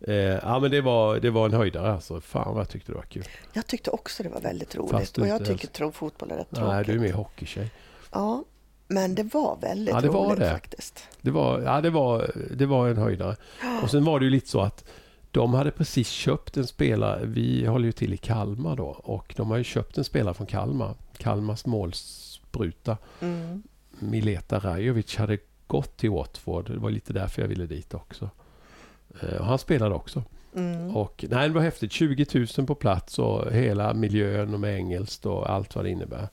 Eh, 0.00 0.14
ja 0.14 0.58
men 0.60 0.70
det 0.70 0.80
var, 0.80 1.20
det 1.20 1.30
var 1.30 1.46
en 1.46 1.52
höjdare 1.52 1.92
alltså. 1.92 2.20
Fan 2.20 2.54
vad 2.54 2.60
jag 2.60 2.68
tyckte 2.68 2.92
det 2.92 2.96
var 2.96 3.04
kul. 3.04 3.24
Jag 3.52 3.66
tyckte 3.66 3.90
också 3.90 4.22
det 4.22 4.28
var 4.28 4.40
väldigt 4.40 4.76
roligt. 4.76 5.18
Och 5.18 5.26
jag 5.26 5.44
tycker 5.44 5.68
tro 5.68 5.92
fotboll 5.92 6.30
är 6.30 6.36
rätt 6.36 6.46
Nej, 6.50 6.60
tråkigt. 6.60 6.86
du 6.86 6.92
är 6.92 6.98
mer 6.98 7.12
hockeytjej. 7.12 7.70
Ja, 8.12 8.44
men 8.88 9.14
det 9.14 9.22
var 9.22 9.58
väldigt 9.60 9.94
Ja, 9.94 10.00
det 10.00 10.08
var 10.08 10.26
roligt 10.26 10.38
det. 10.38 10.50
faktiskt. 10.50 11.08
Det 11.20 11.30
var, 11.30 11.60
ja, 11.60 11.80
det 11.80 11.90
var, 11.90 12.30
det 12.56 12.66
var 12.66 12.88
en 12.88 12.96
höjdare. 12.96 13.36
Och 13.82 13.90
sen 13.90 14.04
var 14.04 14.18
det 14.20 14.24
ju 14.24 14.30
lite 14.30 14.48
så 14.48 14.60
att 14.60 14.84
de 15.30 15.54
hade 15.54 15.70
precis 15.70 16.08
köpt 16.08 16.56
en 16.56 16.66
spelare. 16.66 17.20
Vi 17.24 17.66
håller 17.66 17.86
ju 17.86 17.92
till 17.92 18.14
i 18.14 18.16
Kalmar 18.16 18.76
då. 18.76 18.86
Och 18.86 19.34
de 19.36 19.50
har 19.50 19.58
ju 19.58 19.64
köpt 19.64 19.98
en 19.98 20.04
spelare 20.04 20.34
från 20.34 20.46
Kalmar. 20.46 20.94
Kalmars 21.16 21.66
målspruta. 21.66 22.96
Mm. 23.20 23.62
Mileta 23.98 24.58
Rajovic 24.58 25.16
hade 25.16 25.38
gått 25.66 25.96
till 25.96 26.10
Watford. 26.10 26.70
Det 26.70 26.78
var 26.78 26.90
lite 26.90 27.12
därför 27.12 27.42
jag 27.42 27.48
ville 27.48 27.66
dit 27.66 27.94
också. 27.94 28.30
Eh, 29.22 29.38
Och 29.40 29.46
han 29.46 29.58
spelade 29.58 29.94
också. 29.94 30.22
Mm. 30.56 30.96
Och 30.96 31.24
nej, 31.28 31.48
det 31.48 31.54
var 31.54 31.60
häftigt. 31.62 31.92
20 31.92 32.46
000 32.58 32.66
på 32.66 32.74
plats 32.74 33.18
och 33.18 33.52
hela 33.52 33.94
miljön 33.94 34.54
och 34.54 34.60
med 34.60 34.76
engelskt 34.76 35.26
och 35.26 35.50
allt 35.50 35.74
vad 35.74 35.84
det 35.84 35.90
innebär. 35.90 36.28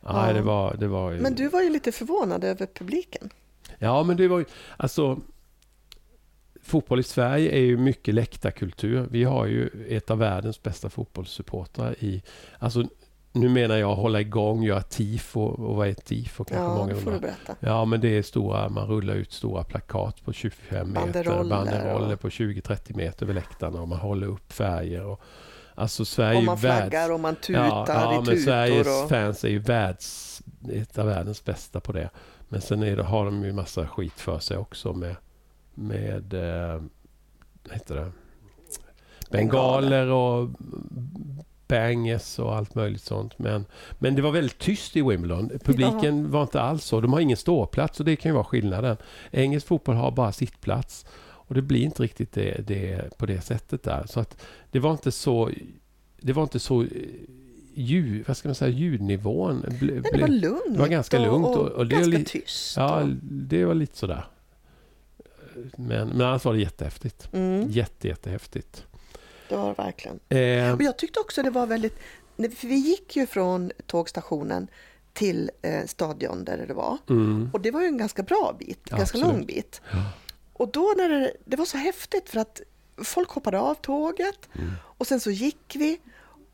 Nej, 0.00 0.26
Ja. 0.26 0.32
det 0.32 0.42
var, 0.42 0.74
det 0.74 0.86
var 0.88 1.10
ju- 1.10 1.20
Men 1.20 1.34
du 1.34 1.48
var 1.48 1.62
ju 1.62 1.70
lite 1.70 1.92
förvånad 1.92 2.44
över 2.44 2.66
publiken. 2.66 3.30
Ja, 3.78 4.02
men 4.02 4.16
det 4.16 4.28
var 4.28 4.38
ju... 4.38 4.44
Alltså, 4.76 5.18
fotboll 6.62 7.00
i 7.00 7.02
Sverige 7.02 7.50
är 7.50 7.60
ju 7.60 7.76
mycket 7.76 8.14
läktarkultur. 8.14 9.06
Vi 9.10 9.24
har 9.24 9.46
ju 9.46 9.68
ett 9.88 10.10
av 10.10 10.18
världens 10.18 10.62
bästa 10.62 10.90
fotbollssupportrar 10.90 11.94
i... 12.04 12.22
Alltså, 12.58 12.84
nu 13.34 13.48
menar 13.48 13.76
jag 13.76 13.94
hålla 13.94 14.20
igång, 14.20 14.62
göra 14.62 14.82
tifo. 14.82 15.40
Och 15.40 15.76
vad 15.76 15.88
är 15.88 15.94
tifo? 15.94 16.44
Kanske 16.44 16.64
Ja, 16.64 16.76
många 16.76 16.94
får 16.94 17.10
du 17.10 17.18
berätta. 17.18 17.56
Ja, 17.60 17.84
men 17.84 18.00
det 18.00 18.18
är 18.18 18.22
stora, 18.22 18.68
man 18.68 18.86
rullar 18.86 19.14
ut 19.14 19.32
stora 19.32 19.64
plakat 19.64 20.24
på 20.24 20.32
25 20.32 20.88
meter. 20.88 21.00
Banderoller 21.00 21.50
Banderoller 21.50 22.16
på 22.16 22.28
20-30 22.28 22.96
meter 22.96 23.26
över 23.26 23.34
läktarna 23.34 23.80
och 23.80 23.88
man 23.88 23.98
håller 23.98 24.26
upp 24.26 24.52
färger. 24.52 25.04
Och, 25.04 25.20
alltså 25.74 26.04
Sverige 26.04 26.36
Och 26.36 26.42
är 26.42 26.46
man 26.46 26.58
flaggar 26.58 27.12
och 27.12 27.20
man 27.20 27.36
tutar 27.36 28.14
i 28.14 28.26
men. 28.26 28.42
Sveriges 28.42 29.02
och... 29.02 29.08
fans 29.08 29.44
är 29.44 29.48
ju 29.48 29.58
världs, 29.58 30.42
ett 30.72 30.98
av 30.98 31.06
världens 31.06 31.44
bästa 31.44 31.80
på 31.80 31.92
det. 31.92 32.10
Men 32.48 32.60
sen 32.60 32.82
är 32.82 32.96
det, 32.96 33.02
har 33.02 33.24
de 33.24 33.44
ju 33.44 33.52
massa 33.52 33.86
skit 33.86 34.20
för 34.20 34.38
sig 34.38 34.56
också 34.56 34.92
med, 34.92 35.16
med 35.74 36.34
eh, 36.34 36.82
vad 37.64 37.72
heter 37.72 37.94
det? 37.94 38.12
bengaler 39.30 40.06
och 40.06 40.50
bangers 41.68 42.38
och 42.38 42.54
allt 42.56 42.74
möjligt 42.74 43.02
sånt. 43.02 43.38
Men, 43.38 43.64
men 43.98 44.14
det 44.14 44.22
var 44.22 44.30
väldigt 44.30 44.58
tyst 44.58 44.96
i 44.96 45.02
Wimbledon. 45.02 45.50
Publiken 45.64 46.30
var 46.30 46.42
inte 46.42 46.60
alls 46.60 46.84
så. 46.84 47.00
De 47.00 47.12
har 47.12 47.20
ingen 47.20 47.36
ståplats 47.36 47.98
och 48.00 48.06
det 48.06 48.16
kan 48.16 48.28
ju 48.30 48.34
vara 48.34 48.44
skillnaden. 48.44 48.96
Engelsk 49.30 49.66
fotboll 49.66 49.94
har 49.96 50.10
bara 50.10 50.32
sittplats. 50.32 51.06
Och 51.46 51.54
det 51.54 51.62
blir 51.62 51.82
inte 51.82 52.02
riktigt 52.02 52.32
det, 52.32 52.66
det 52.66 53.18
på 53.18 53.26
det 53.26 53.40
sättet 53.40 53.82
där. 53.82 54.04
Så 54.06 54.20
att 54.20 54.42
det 54.70 54.78
var 54.78 54.92
inte 54.92 55.12
så... 55.12 55.50
Det 56.20 56.32
var 56.32 56.42
inte 56.42 56.58
så... 56.60 56.82
eh, 56.82 56.88
Ljud, 57.76 58.24
vad 58.28 58.36
ska 58.36 58.48
man 58.48 58.54
säga, 58.54 58.70
ljudnivån 58.70 59.64
ble, 59.80 59.92
Nej, 59.92 60.02
det 60.12 60.20
var 60.20 60.28
lugnt. 60.28 60.62
det 60.70 60.78
var 60.78 60.88
ganska 60.88 61.18
lugnt 61.18 61.46
och- 61.46 61.68
och 61.68 61.86
ganska 61.88 62.18
li- 62.18 62.24
tyst. 62.24 62.76
Ja, 62.76 63.02
och... 63.02 63.08
det 63.22 63.64
var 63.64 63.74
lite 63.74 63.96
sådär. 63.96 64.24
Men, 65.76 66.08
men 66.08 66.20
annars 66.20 66.44
var 66.44 66.52
det 66.52 66.58
jättehäftigt. 66.60 67.28
mm, 67.32 67.70
Jätte, 67.70 68.08
jättehäftigt. 68.08 68.84
Det 69.48 69.56
var 69.56 69.68
det 69.68 69.82
verkligen. 69.82 70.20
Eh, 70.28 70.74
Och 70.74 70.82
jag 70.82 70.96
tyckte 70.98 71.20
också 71.20 71.42
det 71.42 71.50
var 71.50 71.66
väldigt... 71.66 71.98
För 72.36 72.66
vi 72.66 72.74
gick 72.74 73.16
ju 73.16 73.26
från 73.26 73.72
tågstationen 73.86 74.68
till 75.12 75.50
eh, 75.62 75.86
stadion 75.86 76.44
där 76.44 76.64
det 76.68 76.74
var. 76.74 76.98
mm, 77.08 77.50
Och 77.52 77.60
det 77.60 77.70
var 77.70 77.80
ju 77.80 77.86
en 77.86 77.98
ganska 77.98 78.22
bra 78.22 78.56
bit, 78.58 78.80
Ja, 78.90 78.96
ganska 78.96 79.18
absolut. 79.18 79.36
lång 79.36 79.46
bit. 79.46 79.80
Ja. 79.92 79.96
Och 80.52 80.68
då 80.72 80.94
när 80.96 81.08
det, 81.08 81.32
det 81.44 81.56
var 81.56 81.64
så 81.64 81.76
häftigt 81.76 82.30
för 82.30 82.40
att 82.40 82.60
folk 82.96 83.28
hoppade 83.30 83.58
av 83.60 83.74
tåget 83.74 84.48
Mm. 84.58 84.70
och 84.82 85.06
sen 85.06 85.20
så 85.20 85.30
gick 85.30 85.76
vi 85.78 86.00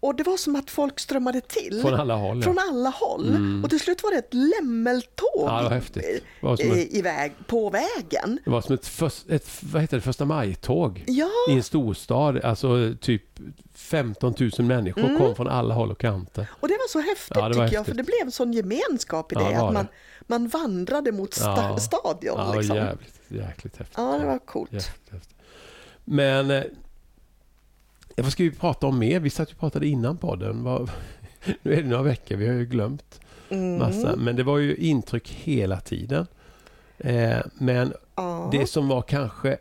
Och 0.02 0.14
det 0.14 0.22
var 0.22 0.36
som 0.36 0.56
att 0.56 0.70
folk 0.70 1.00
strömmade 1.00 1.40
till. 1.40 1.78
Från 1.82 1.94
alla 1.94 2.14
håll. 2.14 2.42
Från 2.42 2.58
alla 2.58 2.90
håll. 2.90 3.60
Och 3.64 3.70
till 3.70 3.80
slut 3.80 4.02
var 4.02 4.10
det 4.10 4.18
ett 4.18 4.34
lämmeltåg 4.34 5.28
Ja, 5.34 5.56
det 5.58 5.62
var 5.64 5.70
häftigt. 5.70 6.24
Det 6.40 6.46
var 6.46 6.56
som 6.56 6.66
i, 6.66 6.82
ett- 6.82 6.94
iväg 6.94 7.32
på 7.46 7.70
vägen. 7.70 8.38
Det 8.44 8.50
var 8.50 8.60
som 8.60 8.74
ett, 8.74 8.86
först, 8.86 9.30
ett 9.30 9.48
vad 9.62 9.82
heter 9.82 9.96
det, 9.96 10.00
första 10.00 10.24
maj-tåg 10.24 11.04
Ja, 11.06 11.28
i 11.48 11.52
en 11.52 11.62
storstad. 11.62 12.40
Alltså 12.44 12.94
typ 13.00 13.22
15 13.74 14.34
000 14.38 14.50
människor 14.66 15.18
kom 15.18 15.34
från 15.34 15.48
alla 15.48 15.74
håll 15.74 15.90
och 15.90 16.00
kanter. 16.00 16.46
och 16.60 16.68
det 16.68 16.74
var 16.74 16.88
så 16.88 17.00
häftigt 17.00 17.36
Ja, 17.36 17.40
var 17.40 17.48
tycker 17.50 17.60
jag, 17.62 17.68
häftigt. 17.70 17.86
för 17.86 17.94
det 17.96 18.02
blev 18.02 18.20
en 18.24 18.32
sån 18.32 18.52
gemenskap 18.52 19.32
i 19.32 19.34
det, 19.34 19.40
det 19.40 19.56
att 19.66 19.72
man, 19.72 19.86
man 20.20 20.48
vandrade 20.48 21.12
mot 21.12 21.30
sta- 21.34 21.70
Ja. 21.72 21.76
stadion. 21.78 22.34
Ja, 22.38 22.54
liksom. 22.54 22.76
jävligt, 22.76 23.20
jäkligt 23.28 23.76
häftigt. 23.76 23.98
Ja, 23.98 24.18
det 24.20 24.26
var 24.26 24.38
coolt. 24.38 24.72
Häftigt. 24.72 25.28
Men 26.04 26.50
eh, 26.50 26.62
vad 28.22 28.32
ska 28.32 28.42
vi 28.42 28.50
prata 28.50 28.86
om 28.86 28.98
mer? 28.98 29.20
Vi 29.20 29.30
satt 29.30 29.50
och 29.50 29.58
pratade 29.58 29.86
innan 29.86 30.16
podden. 30.18 30.62
Vad, 30.64 30.90
nu 31.62 31.72
är 31.72 31.82
det 31.82 31.88
några 31.88 32.02
veckor, 32.02 32.36
vi 32.36 32.46
har 32.48 32.54
ju 32.54 32.66
glömt 32.66 33.20
Mm. 33.52 33.78
massa. 33.78 34.16
Men 34.16 34.36
det 34.36 34.42
var 34.42 34.58
ju 34.58 34.76
intryck 34.76 35.28
hela 35.28 35.80
tiden. 35.80 36.26
Eh, 36.98 37.38
men 37.54 37.92
Ja. 38.16 38.48
det 38.52 38.66
som 38.66 38.88
var 38.88 39.02
kanske 39.02 39.58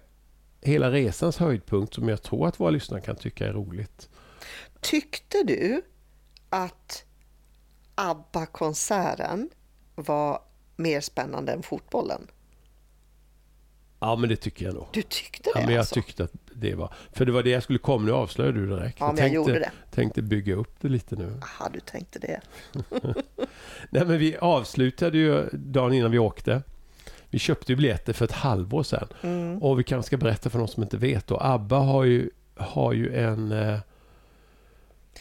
hela 0.62 0.92
resans 0.92 1.38
höjdpunkt 1.38 1.94
som 1.94 2.10
jag 2.10 2.22
tror 2.22 2.48
att 2.48 2.60
våra 2.60 2.70
lyssnare 2.70 3.02
kan 3.02 3.16
tycka 3.16 3.48
är 3.48 3.54
roligt. 3.54 4.10
Tyckte 4.82 5.44
du 5.44 5.82
att 6.50 7.04
ABBA-konserten 7.96 9.50
var 9.96 10.40
mer 10.76 11.02
spännande 11.02 11.52
än 11.52 11.64
fotbollen? 11.64 12.28
Ja, 14.00 14.16
men 14.16 14.30
det 14.30 14.36
tycker 14.36 14.66
jag 14.66 14.74
nog. 14.76 14.86
Du 14.92 15.02
tyckte 15.02 15.50
det 15.54 15.60
Ja, 15.60 15.66
men 15.66 15.74
jag 15.74 15.80
alltså? 15.80 15.96
tyckte 15.96 16.24
att 16.24 16.32
det 16.54 16.76
var... 16.76 16.94
För 17.14 17.26
det 17.26 17.32
var 17.32 17.44
det 17.44 17.50
jag 17.50 17.64
skulle 17.64 17.80
komma. 17.80 18.06
Nu 18.06 18.12
avslöjade 18.12 18.60
du 18.60 18.68
direkt. 18.68 18.98
Ja, 19.00 19.06
men 19.06 19.16
jag 19.16 19.18
tänkte, 19.18 19.36
gjorde 19.36 19.60
det. 19.60 19.72
tänkte 19.92 20.22
bygga 20.22 20.56
upp 20.56 20.76
det 20.82 20.88
lite 20.90 21.16
nu. 21.16 21.40
Aha, 21.44 21.70
du 21.74 21.80
tänkte 21.80 22.20
det. 22.20 22.42
Nej, 23.90 24.06
men 24.06 24.18
vi 24.20 24.38
avslutade 24.38 25.18
ju 25.18 25.50
dagen 25.54 25.94
innan 25.94 26.12
vi 26.12 26.20
åkte. 26.20 26.62
Vi 27.30 27.40
köpte 27.40 27.72
ju 27.72 27.76
biljetter 27.76 28.14
för 28.14 28.26
ett 28.26 28.32
halvår 28.32 28.84
sedan. 28.84 29.08
Mm. 29.22 29.64
Och 29.64 29.80
vi 29.80 29.84
kanske 29.84 30.08
ska 30.08 30.18
berätta 30.18 30.50
för 30.50 30.60
de 30.60 30.68
som 30.68 30.84
inte 30.84 30.98
vet 30.98 31.28
då. 31.28 31.38
ABBA 31.42 31.78
har 31.78 32.04
ju, 32.04 32.30
har 32.56 32.94
ju 32.94 33.16
en... 33.16 33.52
Eh, 33.52 33.80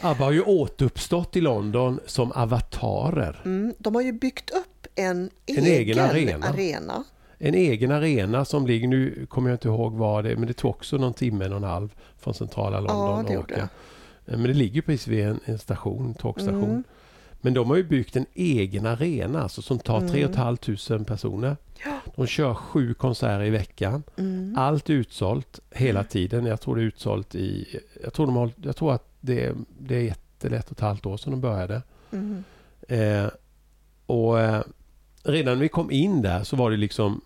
ABBA 0.01 0.25
har 0.25 0.33
ju 0.33 0.43
återuppstått 0.43 1.37
i 1.37 1.41
London 1.41 2.01
som 2.07 2.33
avatarer. 2.33 3.41
Mm, 3.45 3.75
de 3.79 3.95
har 3.95 4.03
ju 4.03 4.13
byggt 4.13 4.51
upp 4.51 4.87
en, 4.95 5.31
En 5.47 5.65
egen 5.67 5.99
arena. 5.99 6.47
arena. 6.47 7.05
En 7.39 7.55
egen 7.55 7.91
arena 7.91 8.45
som 8.45 8.67
ligger, 8.67 8.89
nu 8.89 9.27
kommer 9.29 9.51
jag 9.51 9.55
inte 9.55 9.69
ihåg 9.69 9.93
var 9.93 10.23
det 10.23 10.37
men 10.37 10.47
det 10.49 10.53
tog 10.55 10.71
också 10.71 10.97
någon 10.97 11.15
timme, 11.15 11.45
en 11.45 11.53
och 11.53 11.59
en 11.59 11.65
halv 11.65 11.95
från 12.19 12.35
centrala 12.35 12.81
London 12.81 13.25
Ja, 13.27 13.33
det 13.33 13.39
åka. 13.39 13.55
det. 13.55 13.61
Eh, 14.33 14.39
Men 14.39 14.43
det 14.43 14.55
ligger 14.55 14.83
precis 14.83 15.07
vid 15.09 15.25
en, 15.27 15.41
en 15.45 15.59
station, 15.59 16.15
tågstation. 16.15 16.65
Mm. 16.71 16.85
Men 17.41 17.55
de 17.55 17.69
har 17.71 17.77
ju 17.77 17.85
byggt 17.85 18.17
en 18.17 18.27
egen 18.35 18.87
arena 18.87 19.43
alltså, 19.43 19.63
som 19.63 19.79
tar 19.79 19.99
Mm. 19.99 20.11
3 20.11 20.29
500 20.29 21.05
personer. 21.05 21.57
Ja. 21.85 21.99
De 22.17 22.27
kör 22.27 22.55
sju 22.55 22.95
konserter 22.95 23.45
i 23.45 23.51
veckan. 23.51 24.03
Mm. 24.17 24.55
Allt 24.59 24.91
utsålt 24.91 25.61
hela 25.71 26.05
tiden. 26.05 26.47
Jag 26.47 26.61
tror 26.61 26.77
det 26.77 26.83
är 26.83 26.87
utsålt 26.87 27.35
i... 27.35 27.79
Jag 28.03 28.13
tror, 28.13 28.27
de 28.27 28.37
har, 28.37 28.51
jag 28.63 28.77
tror 28.77 28.93
att 28.95 29.09
det, 29.21 29.45
är- 29.47 29.55
det 29.79 29.95
är 30.09 30.13
ett 30.13 30.45
eller 30.45 30.57
ett 30.57 30.67
och 30.67 30.73
ett 30.73 30.81
halvt 30.81 31.07
år 31.07 31.17
sedan 31.17 31.31
de 31.31 31.41
började. 31.41 31.83
Mm. 32.13 32.45
Eh, 32.89 33.31
och 34.07 34.41
eh, 34.41 34.61
redan 35.23 35.55
när 35.55 35.63
vi 35.63 35.69
kom 35.69 35.91
in 35.91 36.23
där 36.23 36.45
så 36.45 36.57
var 36.57 36.71
det 36.71 36.77
liksom 36.77 37.21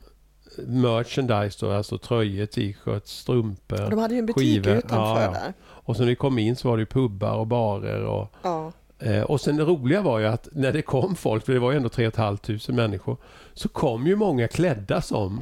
merchandise 0.66 1.66
då, 1.66 1.72
alltså 1.72 1.98
tröjor, 1.98 2.46
t-shirts, 2.46 3.18
strumpor. 3.18 3.84
Och 3.84 3.90
de 3.90 3.98
hade 3.98 4.14
ju 4.14 4.18
en 4.18 4.26
butik 4.26 4.42
skivor. 4.64 4.76
utanför 4.76 5.22
Ja, 5.22 5.30
där. 5.30 5.52
Och 5.62 5.96
så 5.96 6.02
när 6.02 6.08
vi 6.08 6.16
kom 6.16 6.38
in 6.38 6.56
så 6.56 6.68
var 6.68 6.78
det 6.78 6.86
pubbar 6.86 7.36
och 7.36 7.46
barer 7.46 8.04
och 8.04 8.32
Ja. 8.42 8.72
Eh, 9.04 9.22
och 9.22 9.40
sen 9.40 9.56
det 9.56 9.64
roliga 9.64 10.02
var 10.02 10.18
ju 10.18 10.26
att 10.26 10.48
när 10.52 10.72
det 10.72 10.82
kom 10.82 11.14
folk, 11.16 11.46
för 11.46 11.52
det 11.52 11.58
var 11.58 11.70
ju 11.70 11.76
ändå 11.76 11.88
3 11.88 12.10
500 12.10 12.38
människor, 12.68 13.16
så 13.54 13.68
kom 13.68 14.06
ju 14.06 14.16
många 14.16 14.48
klädda 14.48 15.00
som... 15.02 15.40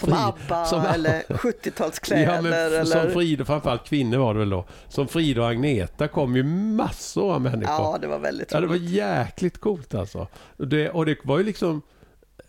Som 0.00 0.08
Fri- 0.08 0.18
ABBA 0.18 0.64
som- 0.64 0.80
eller 0.84 1.22
70-talskläder. 1.28 2.34
Ja, 2.34 2.42
men 2.42 2.52
f- 2.52 2.58
eller... 2.58 2.84
som 2.84 3.10
Frida, 3.10 3.44
framförallt 3.44 3.84
kvinnor 3.84 4.18
var 4.18 4.34
det 4.34 4.40
väl 4.40 4.50
då. 4.50 4.64
Som 4.88 5.08
Frida 5.08 5.40
och 5.42 5.48
Agneta 5.48 6.08
kom 6.08 6.36
ju 6.36 6.42
massor 6.42 7.34
av 7.34 7.40
människor. 7.40 7.74
Ja, 7.74 7.98
det 8.00 8.06
var 8.06 8.18
väldigt 8.18 8.52
Ja, 8.52 8.60
det 8.60 8.66
var 8.66 8.74
roligt. 8.74 8.90
jäkligt 8.90 9.58
coolt 9.58 9.94
alltså. 9.94 10.26
Det, 10.56 10.90
och 10.90 11.06
det 11.06 11.16
var 11.24 11.38
ju 11.38 11.44
liksom 11.44 11.82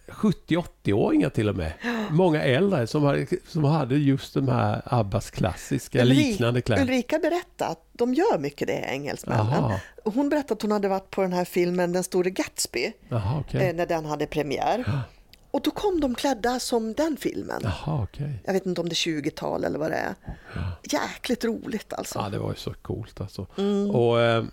70-80-åringar 0.08 1.30
till 1.30 1.50
och 1.50 1.56
med. 1.56 1.74
Många 2.12 2.44
äldre 2.44 2.88
som 2.88 3.04
hade, 3.04 3.28
som 3.48 3.64
hade 3.64 3.96
just 3.96 4.34
de 4.34 4.48
här 4.48 4.82
Abbas 4.86 5.32
klassiska 5.32 6.02
Ulri- 6.02 6.14
liknande 6.14 6.62
kläder. 6.62 6.84
Ulrika 6.84 7.20
berättade 7.20 7.72
att 7.72 7.86
de 7.94 8.14
gör 8.14 8.38
mycket 8.40 8.68
det, 8.68 8.74
engelsmännen. 8.74 9.48
Jaha, 9.48 9.80
Hon 10.04 10.30
berättade 10.30 10.54
att 10.54 10.62
hon 10.62 10.72
hade 10.72 10.88
varit 10.88 11.10
på 11.10 11.22
den 11.22 11.34
här 11.34 11.46
filmen 11.46 11.92
Den 11.92 12.04
store 12.04 12.30
Gatsby, 12.30 12.92
Jaha 13.10 13.40
okej. 13.40 13.70
eh, 13.70 13.76
när 13.76 13.86
den 13.86 14.06
hade 14.06 14.26
premiär. 14.28 15.02
Och 15.52 15.62
då 15.62 15.72
kom 15.72 16.00
de 16.00 16.16
klädda 16.16 16.60
som 16.60 16.94
den 16.94 17.18
filmen. 17.18 17.62
Jaha 17.64 18.04
okej. 18.04 18.42
Jag 18.46 18.54
vet 18.54 18.66
inte 18.66 18.82
om 18.82 18.90
det 18.90 18.94
är 18.94 19.22
20-tal 19.22 19.64
eller 19.64 19.80
vad 19.80 19.92
det 19.92 19.96
är. 19.98 20.16
Jäkligt 20.84 21.46
roligt 21.46 21.94
alltså. 21.94 22.20
Ja, 22.20 22.30
det 22.30 22.38
var 22.40 22.50
ju 22.50 22.56
så 22.56 22.74
coolt 22.74 23.22
alltså. 23.22 23.48
Mm. 23.58 23.90
Och 23.92 24.22
eh, 24.22 24.44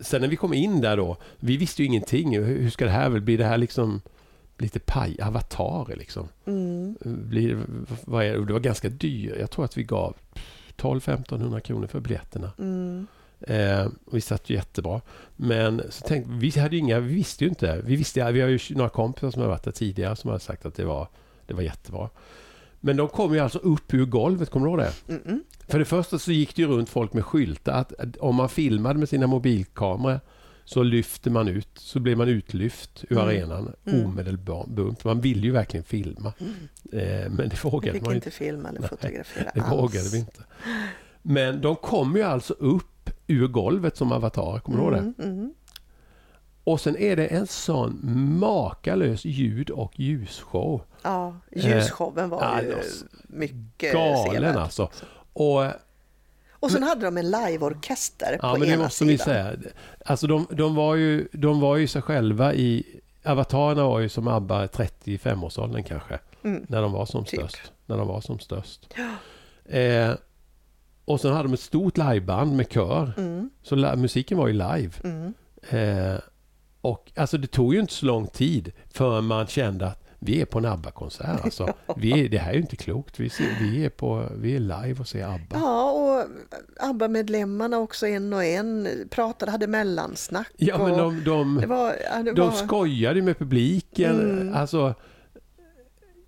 sen 0.00 0.20
när 0.20 0.28
vi 0.28 0.36
kom 0.36 0.54
in 0.54 0.80
där 0.80 0.96
då, 0.96 1.16
vi 1.40 1.56
visste 1.56 1.82
ju 1.82 1.86
ingenting. 1.88 2.36
Hur, 2.36 2.58
hur 2.58 2.70
ska 2.70 2.84
det 2.84 2.90
här 2.90 3.08
väl 3.08 3.20
bli? 3.20 3.36
Det 3.36 3.44
här 3.44 3.58
liksom 3.58 4.00
lite 4.64 4.80
paj, 4.80 5.20
avatarer 5.22 5.96
liksom. 5.96 6.28
Mm. 6.44 6.96
Blir, 7.04 7.58
vad 8.04 8.24
är 8.24 8.32
det? 8.38 8.52
Var 8.52 8.60
ganska 8.60 8.88
dyrt. 8.88 9.36
Jag 9.40 9.50
tror 9.50 9.64
att 9.64 9.78
vi 9.78 9.82
gav 9.82 10.16
12-1500 10.76 11.60
kronor 11.60 11.86
för 11.86 12.00
biljetterna. 12.00 12.52
Mm. 12.58 13.06
Eh, 13.40 13.86
vi 14.12 14.20
satt 14.20 14.50
ju 14.50 14.54
jättebra. 14.54 15.00
Men 15.36 15.82
så 15.90 16.06
tänkte, 16.06 16.30
vi 16.32 16.60
hade 16.60 16.76
inga, 16.76 17.00
vi 17.00 17.14
visste 17.14 17.44
ju 17.44 17.48
inte. 17.48 17.80
Vi, 17.84 17.96
visste, 17.96 18.32
vi 18.32 18.40
har 18.40 18.48
ju 18.48 18.58
några 18.70 18.90
kompisar 18.90 19.30
som 19.30 19.42
har 19.42 19.48
varit 19.48 19.62
där 19.62 19.72
tidigare 19.72 20.16
som 20.16 20.30
har 20.30 20.38
sagt 20.38 20.66
att 20.66 20.74
det 20.74 20.84
var, 20.84 21.08
det 21.46 21.54
var 21.54 21.62
jättebra. 21.62 22.08
Men 22.80 22.96
de 22.96 23.08
kom 23.08 23.34
ju 23.34 23.40
alltså 23.40 23.58
upp 23.58 23.94
ur 23.94 24.06
golvet, 24.06 24.50
kommer 24.50 24.66
du 24.66 24.70
ihåg 24.70 24.78
det? 24.80 25.12
Mm-mm. 25.14 25.40
För 25.68 25.78
det 25.78 25.84
första 25.84 26.18
så 26.18 26.32
gick 26.32 26.56
det 26.56 26.62
ju 26.62 26.68
runt 26.68 26.88
folk 26.88 27.12
med 27.12 27.24
skyltar 27.24 27.72
att 27.72 27.92
att 27.92 28.16
om 28.16 28.34
man 28.34 28.48
filmade 28.48 28.98
med 28.98 29.08
sina 29.08 29.26
mobilkameror 29.26 30.20
så 30.64 30.82
lyfter 30.82 31.30
man 31.30 31.48
ut, 31.48 31.68
så 31.74 32.00
blir 32.00 32.16
man 32.16 32.28
utlyft 32.28 33.04
ur 33.08 33.12
Mm. 33.16 33.24
arenan 33.28 33.72
Mm. 33.86 34.06
omedelbart. 34.06 35.04
Man 35.04 35.20
ville 35.20 35.40
ju 35.46 35.52
verkligen 35.52 35.84
filma. 35.84 36.32
Eh, 36.92 37.30
men 37.30 37.48
det 37.48 37.64
vågade 37.64 38.00
man 38.00 38.10
ju 38.10 38.14
inte 38.16 38.30
filma 38.30 38.68
eller 38.68 38.80
Nej, 38.80 38.88
fotografera 38.88 39.50
det 39.54 39.60
alls. 39.60 39.72
vågade 39.72 40.08
vi 40.12 40.18
inte. 40.18 40.40
Men 41.22 41.60
de 41.60 41.76
kom 41.76 42.16
ju 42.16 42.22
alltså 42.22 42.52
upp 42.52 43.10
ur 43.26 43.46
golvet 43.48 43.96
som 43.96 44.12
avatar, 44.12 44.58
kommer 44.58 44.78
du 44.78 44.84
ihåg 44.84 44.92
det? 44.92 44.98
Mm, 44.98 45.38
mm. 45.38 45.54
Och 46.64 46.80
sen 46.80 46.96
är 46.96 47.16
det 47.16 47.26
en 47.26 47.46
sån 47.46 48.00
makalös 48.38 49.24
ljud 49.24 49.70
och 49.70 50.00
ljusshow. 50.00 50.82
Ja, 51.02 51.36
ljusshowen 51.56 52.28
var 52.30 52.42
ja, 52.42 52.62
ju 52.62 52.76
mycket 53.28 53.92
Galen 53.92 54.32
sevärd. 54.34 54.56
alltså. 54.56 54.90
Och 55.32 55.64
Och 56.64 56.70
sen 56.70 56.82
hade 56.82 57.04
de 57.04 57.16
en 57.16 57.30
liveorkester 57.30 58.38
Ja, 58.42 58.52
på 58.52 58.58
men 58.58 58.68
det 58.68 58.74
ena 58.74 58.82
måste 58.82 59.04
vi 59.04 59.18
sidan. 59.18 59.24
säga. 59.34 59.52
Alltså 60.04 60.26
de, 60.26 60.46
de, 60.50 60.74
var 60.74 60.94
ju, 60.94 61.28
de 61.32 61.60
var 61.60 61.76
ju 61.76 61.86
sig 61.88 62.02
själva 62.02 62.54
i... 62.54 63.00
Avatarerna 63.24 63.84
var 63.84 64.00
ju 64.00 64.08
som 64.08 64.28
ABBA 64.28 64.66
35-årsåldern 64.66 65.82
kanske. 65.82 66.18
Mm. 66.44 66.66
När 66.68 66.82
de 66.82 66.92
var 66.92 67.06
som 67.06 67.24
Typ. 67.24 67.40
störst. 67.40 67.72
När 67.86 67.96
de 67.96 68.08
var 68.08 68.20
som 68.20 68.38
störst. 68.38 68.94
Ja. 68.96 69.78
Eh, 69.78 70.14
och 71.04 71.20
sen 71.20 71.32
hade 71.32 71.42
de 71.48 71.54
ett 71.54 71.60
stort 71.60 71.96
liveband 71.96 72.56
med 72.56 72.72
kör. 72.72 73.12
Mm, 73.16 73.50
Så 73.62 73.74
la, 73.76 73.96
musiken 73.96 74.38
var 74.38 74.46
ju 74.46 74.52
live. 74.52 74.90
mm. 75.04 75.34
Eh, 75.70 76.18
och 76.80 77.12
alltså 77.16 77.38
det 77.38 77.46
tog 77.46 77.74
ju 77.74 77.80
inte 77.80 77.92
så 77.92 78.06
lång 78.06 78.26
tid 78.26 78.72
förrän 78.92 79.24
man 79.24 79.46
kände 79.46 79.86
att 79.86 80.03
vi 80.24 80.40
är 80.40 80.44
på 80.44 80.58
en 80.58 80.64
ABBA-konsert. 80.64 81.44
Alltså, 81.44 81.74
vi 81.96 82.24
är, 82.24 82.28
det 82.28 82.38
här 82.38 82.50
är 82.50 82.54
ju 82.54 82.60
inte 82.60 82.76
klokt. 82.76 83.20
Vi, 83.20 83.30
ser, 83.30 83.56
vi, 83.60 83.84
är, 83.84 83.90
på, 83.90 84.28
vi 84.36 84.56
är 84.56 84.60
live 84.60 85.00
och 85.00 85.08
ser 85.08 85.24
ABBA. 85.24 85.56
Ja, 85.58 85.90
och 85.90 86.24
ABBA-medlemmarna 86.88 87.78
också 87.78 88.06
en 88.06 88.32
och 88.32 88.44
en 88.44 88.88
pratade, 89.10 89.52
hade 89.52 89.66
mellansnack. 89.66 90.50
Ja, 90.56 90.78
men 90.78 90.98
de, 90.98 91.24
de, 91.24 91.56
det 91.60 91.66
var, 91.66 91.94
ja, 92.10 92.22
det 92.22 92.32
De 92.32 92.40
var, 92.40 92.52
skojade 92.52 93.22
med 93.22 93.38
publiken. 93.38 94.20
Mm. 94.20 94.54
Alltså, 94.54 94.94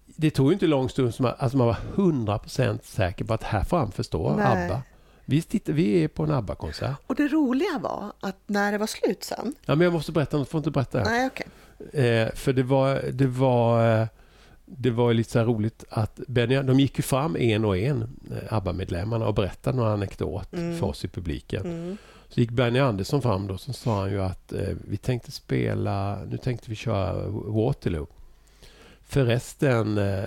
det 0.06 0.30
tog 0.30 0.46
ju 0.46 0.52
inte 0.52 0.66
lång 0.66 0.88
stund 0.88 1.14
som 1.14 1.22
man, 1.22 1.34
alltså 1.38 1.56
man 1.56 1.66
var 1.66 1.76
100% 1.96 2.78
säker 2.82 3.24
på 3.24 3.34
att 3.34 3.42
här 3.42 3.90
förstå 3.90 4.34
Nej. 4.36 4.46
ABBA. 4.46 4.82
Vi, 5.24 5.42
tittar, 5.42 5.72
vi 5.72 6.04
är 6.04 6.08
på 6.08 6.22
en 6.22 6.30
ABBA-konsert. 6.30 6.96
och 7.06 7.14
det 7.14 7.28
roliga 7.28 7.78
var 7.78 8.12
att 8.20 8.36
när 8.46 8.72
det 8.72 8.78
var 8.78 8.86
slut 8.86 9.24
sen, 9.24 9.54
Ja, 9.64 9.74
men 9.74 9.84
jag 9.84 9.92
måste 9.92 10.12
berätta, 10.12 10.36
jag 10.38 10.48
får 10.48 10.58
inte 10.58 10.70
berätta. 10.70 11.02
nej 11.02 11.26
okej, 11.26 11.46
Eh, 11.92 12.28
för 12.34 12.52
det 12.52 12.62
var, 12.62 13.02
det 13.12 13.26
var, 13.26 14.00
eh, 14.00 14.06
det 14.64 14.90
var 14.90 15.14
lite 15.14 15.30
så 15.30 15.40
roligt 15.44 15.84
att 15.88 16.20
Benny, 16.28 16.62
de 16.62 16.80
gick 16.80 16.98
ju 16.98 17.02
fram 17.02 17.36
en 17.36 17.64
och 17.64 17.76
en, 17.78 18.02
eh, 18.30 18.52
ABBA-medlemmarna, 18.54 19.26
och 19.26 19.34
berättade 19.34 19.76
några 19.76 19.92
anekdot 19.92 20.52
Mm. 20.52 20.78
för 20.78 20.86
oss 20.86 21.04
i 21.04 21.08
publiken. 21.08 21.62
mm. 21.66 21.96
Så 22.28 22.40
gick 22.40 22.50
Benny 22.50 22.78
Andersson 22.78 23.22
fram 23.22 23.46
då, 23.46 23.58
så 23.58 23.72
sa 23.72 24.00
han 24.00 24.10
ju 24.10 24.22
att 24.22 24.52
eh, 24.52 24.68
vi 24.88 24.96
tänkte 24.96 25.32
spela, 25.32 26.18
nu 26.30 26.36
tänkte 26.38 26.70
vi 26.70 26.76
köra 26.76 27.28
Waterloo. 27.28 28.06
Förresten, 29.08 29.98
eh, 29.98 30.24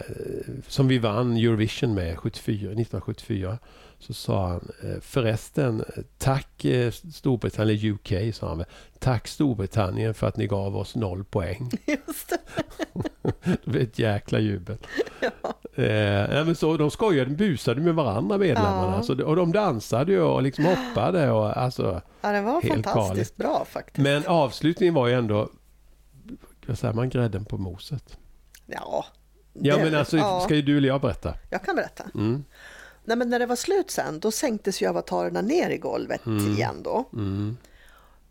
som 0.68 0.88
vi 0.88 0.98
vann 0.98 1.38
Eurovision 1.38 1.94
med 1.94 2.18
74, 2.18 2.56
1974, 2.58 3.58
så 4.00 4.14
sa 4.14 4.48
han 4.48 4.72
eh, 4.84 5.00
förresten, 5.02 5.84
tack 6.18 6.66
eh, 6.66 6.92
Storbritannien, 6.92 7.94
UK 7.94 8.36
sa 8.36 8.50
han 8.50 8.64
tack 9.00 9.28
Storbritannien 9.28 10.14
för 10.14 10.28
att 10.28 10.38
ni 10.38 10.48
gav 10.48 10.78
oss 10.78 10.96
noll 10.96 11.24
poäng. 11.24 11.72
Just 11.86 12.30
det. 12.30 12.38
det 13.44 13.66
blev 13.66 13.82
ett 13.84 14.00
jäkla 14.00 14.40
jubel. 14.40 14.78
Ja. 15.22 15.84
Eh, 15.84 16.46
men 16.46 16.56
så, 16.56 16.78
de 16.78 16.92
skojade, 16.92 17.32
busade 17.32 17.82
med 17.82 17.96
varandra 17.96 18.38
medlemmarna. 18.38 18.96
Ja. 18.96 19.04
Så, 19.04 19.24
och 19.24 19.36
de 19.36 19.52
dansade 19.52 20.12
ju 20.12 20.22
och 20.22 20.44
liksom 20.44 20.66
hoppade. 20.66 21.32
Och, 21.32 21.58
alltså, 21.58 22.02
Ja, 22.22 22.32
det 22.32 22.42
var 22.42 22.62
Helt 22.62 22.74
fantastiskt 22.86 23.36
bra 23.38 23.66
faktiskt. 23.70 23.98
men 23.98 24.28
avslutningen 24.28 24.94
var 24.94 25.08
ju 25.08 25.14
ändå, 25.14 25.50
vad 26.68 26.78
säger 26.80 26.94
man, 26.94 27.10
grädden 27.10 27.46
på 27.46 27.58
moset. 27.58 28.18
Ja, 28.66 29.06
Ja 29.54 29.78
men 29.78 29.96
alltså, 29.96 30.18
ja, 30.18 30.40
ska 30.40 30.56
ju 30.56 30.62
du 30.62 30.78
eller 30.78 30.88
jag 30.88 31.02
berätta? 31.02 31.34
jag 31.50 31.64
kan 31.64 31.76
berätta. 31.76 32.04
Mm, 32.16 32.44
Nej, 33.10 33.18
men 33.18 33.30
när 33.30 33.40
det 33.40 33.46
var 33.46 33.56
slut 33.56 33.92
sen, 33.92 34.20
då 34.20 34.32
sänktes 34.32 34.82
ju 34.82 34.88
avatarerna 34.90 35.42
ner 35.42 35.70
i 35.70 35.78
golvet 35.78 36.22
igen 36.28 36.84
då. 36.84 37.10
mm. 37.14 37.58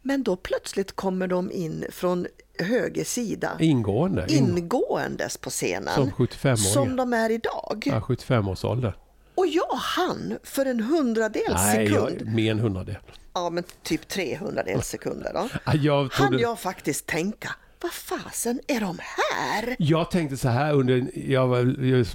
Men 0.03 0.23
då 0.23 0.37
plötsligt 0.37 0.93
kommer 0.97 1.27
de 1.27 1.51
in 1.53 1.85
från 1.91 2.27
höger 2.59 3.05
sida, 3.05 3.51
Ingående. 3.61 4.27
In, 4.29 4.59
ingåendes 4.59 5.37
på 5.37 5.51
scenen. 5.51 5.95
som 5.95 6.11
75-åringar. 6.11 6.57
som 6.57 6.97
de 6.97 7.13
är 7.13 7.31
idag. 7.31 7.83
Ja, 7.87 8.01
75-årsålder. 8.01 8.93
Och 9.35 9.47
jag 9.47 9.75
hann 9.75 10.39
för 10.43 10.67
en 10.67 10.81
hundradels 10.81 11.47
Nej, 11.55 11.87
sekund, 11.89 12.17
jag, 12.21 12.35
mer 12.35 12.51
än 12.51 12.59
hundradel. 12.59 12.97
ja 13.35 13.51
men 13.51 13.65
typ 13.83 14.09
300 14.09 14.63
sekunder 14.83 15.31
då, 15.35 15.49
Ja, 15.67 15.75
Jag, 15.75 16.01
hann 16.01 16.09
trodde, 16.29 16.43
jag 16.43 16.59
faktiskt 16.59 17.07
tänka, 17.07 17.51
vad 17.83 17.93
fasen 17.93 18.61
är 18.67 18.81
de 18.81 18.99
här? 18.99 19.77
jag 19.79 20.11
tänkte 20.11 20.37
så 20.37 20.49
här 20.49 20.73
under, 20.75 21.11
jag 21.29 21.47
var 21.49 21.65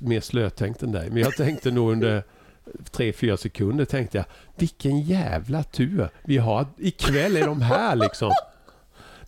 mer 0.08 0.22
slötänkt 0.22 0.84
än 0.84 0.92
dig, 0.92 1.10
men 1.10 1.18
jag 1.18 1.36
tänkte 1.36 1.72
nog 1.72 1.92
under 1.92 2.24
tre, 2.92 3.14
fyra 3.14 3.38
sekunder 3.38 3.86
tänkte 3.86 4.18
jag, 4.18 4.26
vilken 4.56 5.02
jävla 5.02 5.64
tur 5.64 6.10
vi 6.24 6.38
har. 6.38 6.66
Ikväll 6.78 7.38
är 7.38 7.46
de 7.46 7.62
här 7.62 7.96
liksom. 7.96 8.32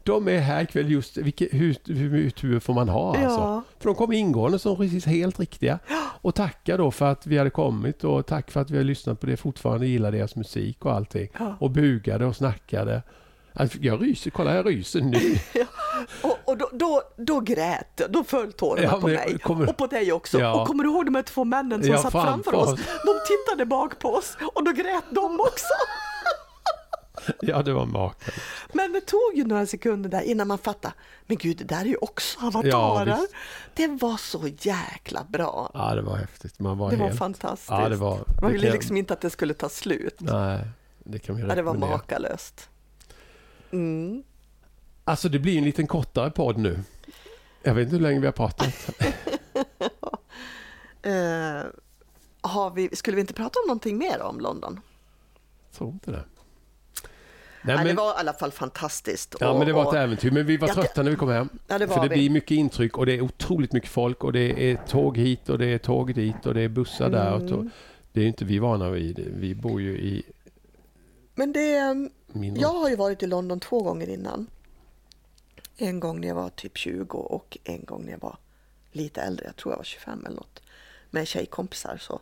De 0.03 0.27
är 0.27 0.39
här 0.39 0.63
ikväll 0.63 0.91
just, 0.91 1.17
vilken, 1.17 1.47
hur, 1.51 1.75
hur 1.93 2.29
tur 2.29 2.59
får 2.59 2.73
man 2.73 2.89
ha 2.89 3.09
alltså? 3.09 3.39
Ja. 3.39 3.63
För 3.79 3.85
de 3.85 3.95
kom 3.95 4.13
ingående 4.13 4.59
som 4.59 4.77
precis 4.77 5.05
helt 5.05 5.39
riktiga. 5.39 5.79
Och 6.21 6.35
tacka 6.35 6.77
då 6.77 6.91
för 6.91 7.05
att 7.05 7.27
vi 7.27 7.37
hade 7.37 7.49
kommit 7.49 8.03
och 8.03 8.25
tack 8.25 8.51
för 8.51 8.61
att 8.61 8.69
vi 8.71 8.77
har 8.77 8.83
lyssnat 8.83 9.19
på 9.19 9.25
det, 9.25 9.37
fortfarande 9.37 9.87
gillar 9.87 10.11
deras 10.11 10.35
musik 10.35 10.85
och 10.85 10.93
allting. 10.93 11.27
Ja. 11.39 11.55
Och 11.59 11.71
bugade 11.71 12.25
och 12.25 12.35
snackade. 12.35 13.01
Jag 13.81 14.01
ryser, 14.03 14.31
kolla 14.31 14.55
jag 14.55 14.67
ryser 14.69 15.01
nu. 15.01 15.39
Och, 16.21 16.37
och 16.45 16.57
då, 16.57 16.69
då, 16.73 17.01
då 17.17 17.39
grät 17.39 18.01
då 18.09 18.23
föll 18.23 18.53
tårarna 18.53 18.83
Ja, 18.87 19.01
på 19.01 19.07
mig. 19.07 19.37
kommer- 19.39 19.69
Och 19.69 19.77
på 19.77 19.87
dig 19.87 20.11
också. 20.11 20.39
Ja. 20.39 20.61
Och 20.61 20.67
kommer 20.67 20.83
du 20.83 20.89
ihåg 20.89 21.05
de 21.05 21.15
här 21.15 21.21
två 21.23 21.43
männen 21.43 21.83
som 21.83 21.91
Ja, 21.91 21.97
satt 22.01 22.11
framför 22.11 22.53
oss? 22.55 22.73
oss. 22.73 22.79
De 22.79 23.13
tittade 23.27 23.65
bak 23.65 23.99
på 23.99 24.13
oss 24.15 24.37
och 24.55 24.63
då 24.63 24.71
grät 24.71 25.03
de 25.09 25.39
också. 25.39 25.65
Ja, 27.41 27.61
det 27.61 27.73
var 27.73 27.85
makalöst. 27.85 28.39
Men 28.73 28.91
det 28.93 29.01
tog 29.01 29.31
ju 29.35 29.43
några 29.45 29.65
sekunder 29.65 30.09
där 30.09 30.21
innan 30.21 30.47
man 30.47 30.57
fattade, 30.57 30.93
men 31.25 31.37
gud 31.37 31.57
det 31.57 31.63
där 31.63 31.81
är 31.81 31.85
ju 31.85 31.95
också 32.01 32.39
avatarer. 32.45 33.07
Ja, 33.07 33.27
det 33.73 33.87
var 33.87 34.17
så 34.17 34.47
jäkla 34.59 35.23
bra. 35.29 35.71
Ja, 35.73 35.95
det 35.95 36.01
var 36.01 36.15
häftigt. 36.17 36.59
Man 36.59 36.77
var 36.77 36.91
Det 36.91 36.97
var 36.97 37.05
helt... 37.05 37.19
fantastiskt. 37.19 37.69
Ja, 37.71 37.89
det 37.89 37.95
var... 37.95 38.19
Man 38.41 38.51
ville 38.51 38.71
liksom 38.71 38.97
inte 38.97 39.13
att 39.13 39.21
det 39.21 39.29
skulle 39.29 39.53
ta 39.53 39.69
slut. 39.69 40.15
Nej, 40.19 40.59
det 41.03 41.19
kan 41.19 41.35
vi 41.35 41.41
Ja, 41.41 41.47
det 41.47 41.61
var 41.61 41.73
rekommendera. 41.73 41.97
makalöst. 41.97 42.69
Mm. 43.71 44.23
Alltså, 45.03 45.29
det 45.29 45.39
blir 45.39 45.57
en 45.57 45.63
liten 45.63 45.87
kortare 45.87 46.31
podd 46.31 46.57
nu. 46.57 46.79
Jag 47.63 47.73
vet 47.73 47.83
inte 47.83 47.95
hur 47.95 48.03
länge 48.03 48.19
vi 48.19 48.25
har 48.25 48.33
pratat. 48.33 48.89
Eh, 51.01 51.63
har 52.41 52.71
vi, 52.75 52.95
skulle 52.95 53.15
vi 53.15 53.21
inte 53.21 53.33
prata 53.33 53.59
om 53.59 53.67
någonting 53.67 53.97
mer 53.97 54.21
om 54.21 54.39
London? 54.39 54.79
Jag 55.69 55.77
tror 55.77 55.89
inte 55.89 56.11
det. 56.11 56.23
Nej, 57.61 57.75
Nej, 57.75 57.77
det 57.77 57.83
men, 57.83 57.95
var 57.95 58.11
i 58.11 58.15
alla 58.17 58.33
fall 58.33 58.51
fantastiskt. 58.51 59.35
ja, 59.39 59.49
Och- 59.49 59.57
men 59.57 59.67
det 59.67 59.73
var 59.73 59.89
ett 59.89 59.93
äventyr. 60.03 60.31
Men 60.31 60.45
vi 60.45 60.57
var 60.57 60.67
Jag- 60.67 60.75
trötta 60.75 61.03
när 61.03 61.11
vi 61.11 61.17
kom 61.17 61.29
hem. 61.29 61.49
Ja, 61.67 61.77
det 61.79 61.85
var 61.85 61.95
För 61.95 62.03
det 62.03 62.09
vi. 62.09 62.15
blir 62.15 62.29
mycket 62.29 62.51
intryck 62.51 62.97
och 62.97 63.05
det 63.05 63.13
är 63.13 63.21
otroligt 63.21 63.73
mycket 63.73 63.89
folk 63.89 64.23
och 64.23 64.33
det 64.33 64.71
är 64.71 64.75
tåg 64.75 65.17
hit 65.17 65.49
och 65.49 65.57
det 65.57 65.65
är 65.65 65.77
tåg 65.77 66.13
dit 66.15 66.45
och 66.45 66.53
det 66.53 66.61
är 66.61 66.69
bussar 66.69 67.09
där. 67.09 67.33
Och 67.33 67.41
Mm. 67.41 67.69
Det 68.11 68.21
är 68.21 68.27
inte 68.27 68.45
vi 68.45 68.59
vana 68.59 68.89
vid. 68.89 69.19
Vi 69.37 69.55
bor 69.55 69.81
ju 69.81 69.97
i 69.97 70.23
Men 71.35 71.53
det, 71.53 71.97
jag 72.55 72.69
har 72.73 72.89
ju 72.89 72.95
varit 72.95 73.23
i 73.23 73.27
London 73.27 73.59
två 73.59 73.83
gånger 73.83 74.09
innan. 74.09 74.47
En 75.77 75.99
gång 75.99 76.21
när 76.21 76.27
jag 76.27 76.35
var 76.35 76.49
typ 76.49 76.77
20 76.77 77.17
och 77.17 77.57
en 77.63 77.85
gång 77.85 78.05
när 78.05 78.11
jag 78.11 78.19
var 78.19 78.37
lite 78.91 79.21
äldre. 79.21 79.45
Jag 79.45 79.55
tror 79.55 79.71
jag 79.73 79.77
var 79.77 79.83
25 79.83 80.25
eller 80.25 80.35
något. 80.35 80.61
Med 81.09 81.27
tjejkompisar 81.27 81.97
så. 81.97 82.21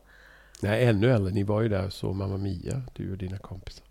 Nej, 0.62 0.86
ännu 0.86 1.12
äldre. 1.12 1.32
Ni 1.34 1.44
var 1.44 1.62
ju 1.62 1.70
där 1.70 1.86
och 1.86 1.94
så 1.94 2.14
Mamma 2.14 2.38
Mia, 2.38 2.82
du 2.94 3.12
och 3.12 3.18
dina 3.18 3.38
kompisar. 3.38 3.86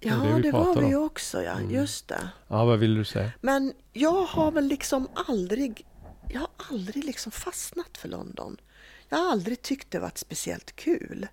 Ja, 0.00 0.14
det 0.14 0.34
vi 0.34 0.42
det, 0.42 0.50
var 0.52 0.80
vi 0.80 0.86
ju 0.86 0.96
också 0.96 1.42
ja, 1.42 1.52
Mm. 1.52 1.70
just 1.70 2.08
det. 2.08 2.28
Ja, 2.48 2.64
vad 2.64 2.78
vill 2.78 2.94
du 2.94 3.04
säga? 3.04 3.32
Men 3.40 3.72
jag 3.92 4.22
har 4.22 4.52
väl 4.52 4.64
liksom 4.64 5.08
aldrig, 5.14 5.86
jag 6.32 6.40
har 6.40 6.50
aldrig 6.70 7.04
liksom 7.04 7.32
fastnat 7.32 7.98
för 7.98 8.08
London. 8.08 8.56
Jag 9.08 9.18
har 9.18 9.32
aldrig 9.32 9.62
tyckt 9.62 9.90
det 9.90 9.98
varit 9.98 10.18
speciellt 10.18 10.76
kul. 10.76 11.28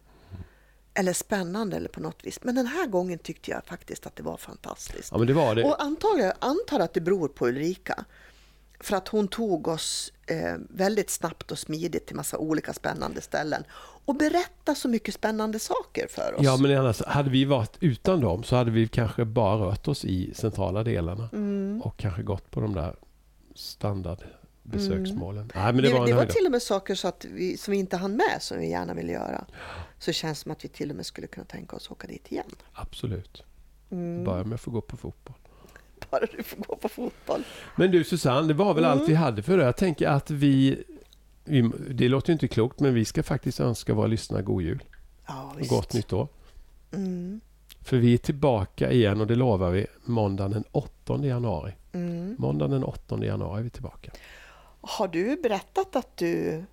Eller 0.99 1.13
spännande 1.13 1.77
eller 1.77 1.89
på 1.89 1.99
något 1.99 2.25
vis. 2.25 2.39
Men 2.43 2.55
den 2.55 2.67
här 2.67 2.87
gången 2.87 3.19
tyckte 3.19 3.51
jag 3.51 3.65
faktiskt 3.65 4.05
att 4.07 4.15
det 4.15 4.23
var 4.23 4.37
fantastiskt. 4.37 5.09
Ja, 5.11 5.17
men 5.17 5.27
det 5.27 5.33
var 5.33 5.55
det. 5.55 5.63
Och 5.63 5.81
antagligen, 5.83 6.31
antar 6.39 6.79
att 6.79 6.93
det 6.93 7.01
beror 7.01 7.27
på 7.27 7.47
Ulrika. 7.47 8.05
För 8.79 8.95
att 8.95 9.07
hon 9.07 9.27
tog 9.27 9.67
oss 9.67 10.13
eh, 10.27 10.55
väldigt 10.69 11.09
snabbt 11.09 11.51
och 11.51 11.59
smidigt 11.59 12.07
till 12.07 12.15
massa 12.15 12.37
olika 12.37 12.73
spännande 12.73 13.21
ställen. 13.21 13.63
Och 14.05 14.15
berättade 14.15 14.75
så 14.77 14.87
mycket 14.87 15.13
spännande 15.13 15.59
saker 15.59 16.07
för 16.09 16.33
oss. 16.35 16.41
Ja, 16.43 16.57
men 16.57 16.77
annars, 16.77 17.01
hade 17.07 17.29
vi 17.29 17.45
varit 17.45 17.77
utan 17.79 18.19
dem 18.21 18.43
så 18.43 18.55
hade 18.55 18.71
vi 18.71 18.87
kanske 18.87 19.25
bara 19.25 19.55
rört 19.65 19.87
oss 19.87 20.05
i 20.05 20.33
centrala 20.33 20.83
delarna 20.83 21.29
Mm. 21.33 21.81
och 21.81 21.97
kanske 21.97 22.23
gått 22.23 22.51
på 22.51 22.61
de 22.61 22.73
där 22.73 22.95
standardbesöksmålen. 24.63 25.51
Nej, 25.55 25.73
men 25.73 25.75
det, 25.75 25.89
det, 25.89 25.99
var 25.99 26.07
det 26.07 26.13
var 26.13 26.25
till 26.25 26.45
och 26.45 26.51
med 26.51 26.61
saker 26.61 26.95
så 26.95 27.07
att 27.07 27.25
vi, 27.25 27.57
som 27.57 27.71
vi 27.71 27.77
inte 27.77 27.97
hann 27.97 28.15
med 28.15 28.37
som 28.41 28.59
vi 28.59 28.69
gärna 28.69 28.93
ville 28.93 29.11
göra. 29.11 29.45
Så 29.99 30.11
känns 30.11 30.39
det 30.39 30.43
som 30.43 30.51
att 30.51 30.65
vi 30.65 30.69
till 30.69 30.89
och 30.89 30.95
med 30.95 31.05
skulle 31.05 31.27
kunna 31.27 31.45
tänka 31.45 31.75
oss 31.75 31.91
åka 31.91 32.07
dit 32.07 32.31
igen. 32.31 32.51
Absolut. 32.73 33.43
Mm. 33.91 34.23
Börja 34.23 34.43
med 34.43 34.55
att 34.55 34.61
få 34.61 34.71
gå 34.71 34.81
på 34.81 34.97
fotboll. 34.97 35.35
Bara 36.11 36.25
du 36.37 36.43
får 36.43 36.57
gå 36.57 36.75
på 36.75 36.89
fotboll. 36.89 37.43
Men 37.75 37.91
du 37.91 38.03
Susanne, 38.03 38.47
det 38.47 38.53
var 38.53 38.73
väl 38.73 38.83
Mm. 38.83 38.99
allt 38.99 39.09
vi 39.09 39.13
hade 39.13 39.43
för 39.43 39.57
det. 39.57 39.63
Jag 39.63 39.77
tänker 39.77 40.07
att 40.07 40.31
vi, 40.31 40.83
vi... 41.43 41.71
Det 41.89 42.09
låter 42.09 42.29
ju 42.29 42.33
inte 42.33 42.47
klokt, 42.47 42.79
men 42.79 42.93
vi 42.93 43.05
ska 43.05 43.23
faktiskt 43.23 43.59
önska 43.59 43.93
våra 43.93 44.07
lyssnare 44.07 44.41
god 44.41 44.61
jul 44.61 44.83
Ja, 45.27 45.53
och 45.59 45.67
gott 45.67 45.93
nytt 45.93 46.13
år. 46.13 46.27
Mm. 46.91 47.41
För 47.81 47.97
vi 47.97 48.13
är 48.13 48.17
tillbaka 48.17 48.91
igen 48.91 49.21
och 49.21 49.27
det 49.27 49.35
lovar 49.35 49.71
vi 49.71 49.87
måndagen 50.05 50.51
den 50.51 50.63
8 50.71 51.25
januari. 51.25 51.73
Mm. 51.91 52.35
Måndagen 52.39 52.71
den 52.71 52.83
8 52.83 53.23
januari 53.23 53.59
är 53.59 53.63
vi 53.63 53.69
tillbaka. 53.69 54.11
Har 54.81 55.07
du 55.07 55.35
berättat 55.43 55.95
att 55.95 56.17
du... 56.17 56.63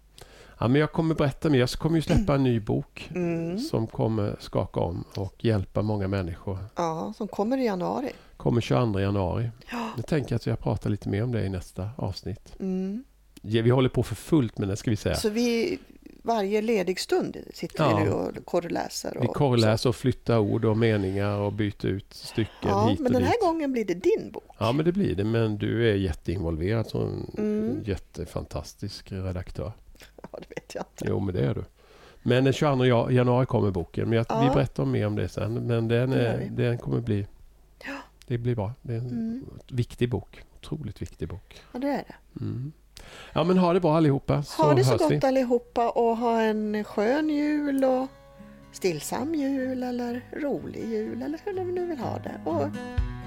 Ja, 0.59 0.69
men 0.69 0.81
jag 0.81 0.93
kommer 0.93 1.15
berätta 1.15 1.49
mer. 1.51 1.59
Jag 1.59 1.71
kommer 1.71 1.97
ju 1.97 2.03
släppa 2.03 2.35
en 2.35 2.43
ny 2.43 2.61
bok 2.61 3.11
Mm. 3.15 3.59
som 3.59 3.87
kommer 3.87 4.37
skaka 4.41 4.81
om 4.81 5.05
och 5.17 5.45
hjälpa 5.45 5.83
många 5.83 6.09
människor. 6.09 6.59
Ja, 6.77 7.13
som 7.17 7.29
kommer 7.29 7.59
i 7.59 7.65
januari. 7.65 8.11
Kommer 8.37 8.61
22 8.61 9.01
januari. 9.01 9.51
Ja. 9.73 9.91
Jag 9.97 10.07
tänker 10.07 10.37
att 10.37 10.47
jag 10.47 10.59
pratar 10.61 10.91
lite 10.91 11.09
mer 11.09 11.23
om 11.23 11.33
det 11.33 11.45
i 11.45 11.49
nästa 11.49 11.91
avsnitt. 11.97 12.57
Mm. 12.61 13.05
Vi 13.43 13.71
håller 13.71 13.89
på 13.89 14.03
för 14.03 14.15
fullt 14.15 14.59
med 14.59 14.69
det 14.69 14.77
ska 14.77 14.91
vi 14.91 14.97
säga. 14.97 15.15
Så 15.17 15.31
vi, 15.31 15.79
varje 16.27 16.63
ledig 16.63 17.01
stund 17.01 17.37
sitter 17.55 17.85
Ja. 17.85 17.97
vi 17.97 18.05
nu 18.05 18.11
och 18.11 18.45
korreläser. 18.45 19.17
Och, 19.17 19.23
Vi 19.25 19.29
korreläser 19.29 19.89
och 19.89 19.97
flyttar 19.97 20.39
ord 20.39 20.65
och 20.65 20.77
meningar 20.77 21.37
och 21.39 21.53
byter 21.53 21.87
ut 21.87 22.15
stycken 22.15 22.53
Ja, 22.71 22.87
hit 22.89 22.99
och 22.99 23.03
men 23.03 23.13
den 23.13 23.23
dit. 23.23 23.31
här 23.31 23.47
gången 23.53 23.73
blir 23.73 23.85
det 23.85 23.95
din 23.95 24.31
bok. 24.33 24.45
Ja, 24.59 24.73
men 24.73 24.85
det 24.85 24.93
blir 24.93 25.15
det. 25.15 25.25
Men 25.25 25.59
du 25.59 25.91
är 25.91 25.95
jätteinvolverad 25.95 26.87
som 26.87 27.31
Mm. 27.39 27.83
jättefantastisk 27.85 29.13
redaktör. 29.13 29.73
Ja, 30.23 30.39
det 30.39 30.49
vet 30.57 30.75
jag 30.75 30.83
inte. 30.93 31.05
Jo, 31.09 31.21
men 31.21 31.35
det 31.35 31.41
är 31.41 31.55
du. 31.55 31.65
Men 32.23 32.45
den 32.45 32.53
22 32.53 32.87
ja- 32.87 33.11
januari 33.11 33.47
kommer 33.47 33.71
boken. 33.71 34.09
Men 34.09 34.17
jag, 34.17 34.27
Ja. 34.29 34.49
vi 34.49 34.55
berättar 34.55 34.85
mer 34.85 35.07
om 35.07 35.17
det 35.17 35.29
sen. 35.29 35.55
Men 35.55 35.89
den, 35.89 36.13
är, 36.13 36.49
den 36.51 36.79
kommer 36.79 37.01
bli... 37.01 37.27
Ja. 37.85 37.93
Det 38.27 38.39
blir 38.39 38.55
bra. 38.55 38.73
Det 38.83 38.93
är 38.95 38.99
en 38.99 39.11
Mm. 39.11 39.45
viktig 39.71 40.11
bok. 40.11 40.43
Otroligt 40.61 41.03
viktig 41.03 41.29
bok. 41.29 41.63
Ja, 41.73 41.79
det 41.79 41.87
är 41.89 42.05
det. 42.09 42.41
Mm. 42.45 42.73
Ja, 43.33 43.45
men 43.45 43.59
ha 43.59 43.73
det 43.73 43.81
bra 43.81 43.97
allihopa. 43.97 44.43
Så 44.43 44.63
Ha 44.63 44.75
det 44.75 44.85
så 44.85 44.97
gott 44.97 45.11
vi. 45.11 45.21
allihopa 45.27 45.89
och 45.91 46.17
ha 46.17 46.41
en 46.41 46.85
skön 46.85 47.29
jul 47.31 47.85
och 47.85 48.07
stillsam 48.73 49.35
jul 49.35 49.83
eller 49.83 50.21
rolig 50.43 50.85
jul 50.89 51.23
eller 51.23 51.39
hur 51.45 51.53
ni 51.53 51.73
nu 51.73 51.87
vill 51.87 51.99
ha 51.99 52.19
det. 52.19 52.51
Och 52.51 52.67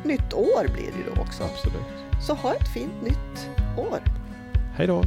nytt 0.04 0.34
år 0.34 0.64
blir 0.74 0.92
det 0.92 0.98
ju 0.98 1.16
då 1.16 1.22
också. 1.22 1.44
Absolut. 1.44 1.84
Så 2.28 2.34
ha 2.34 2.54
ett 2.54 2.68
fint 2.74 3.02
nytt 3.04 3.50
år. 3.78 4.00
Hej 4.76 4.88
då. 4.88 5.04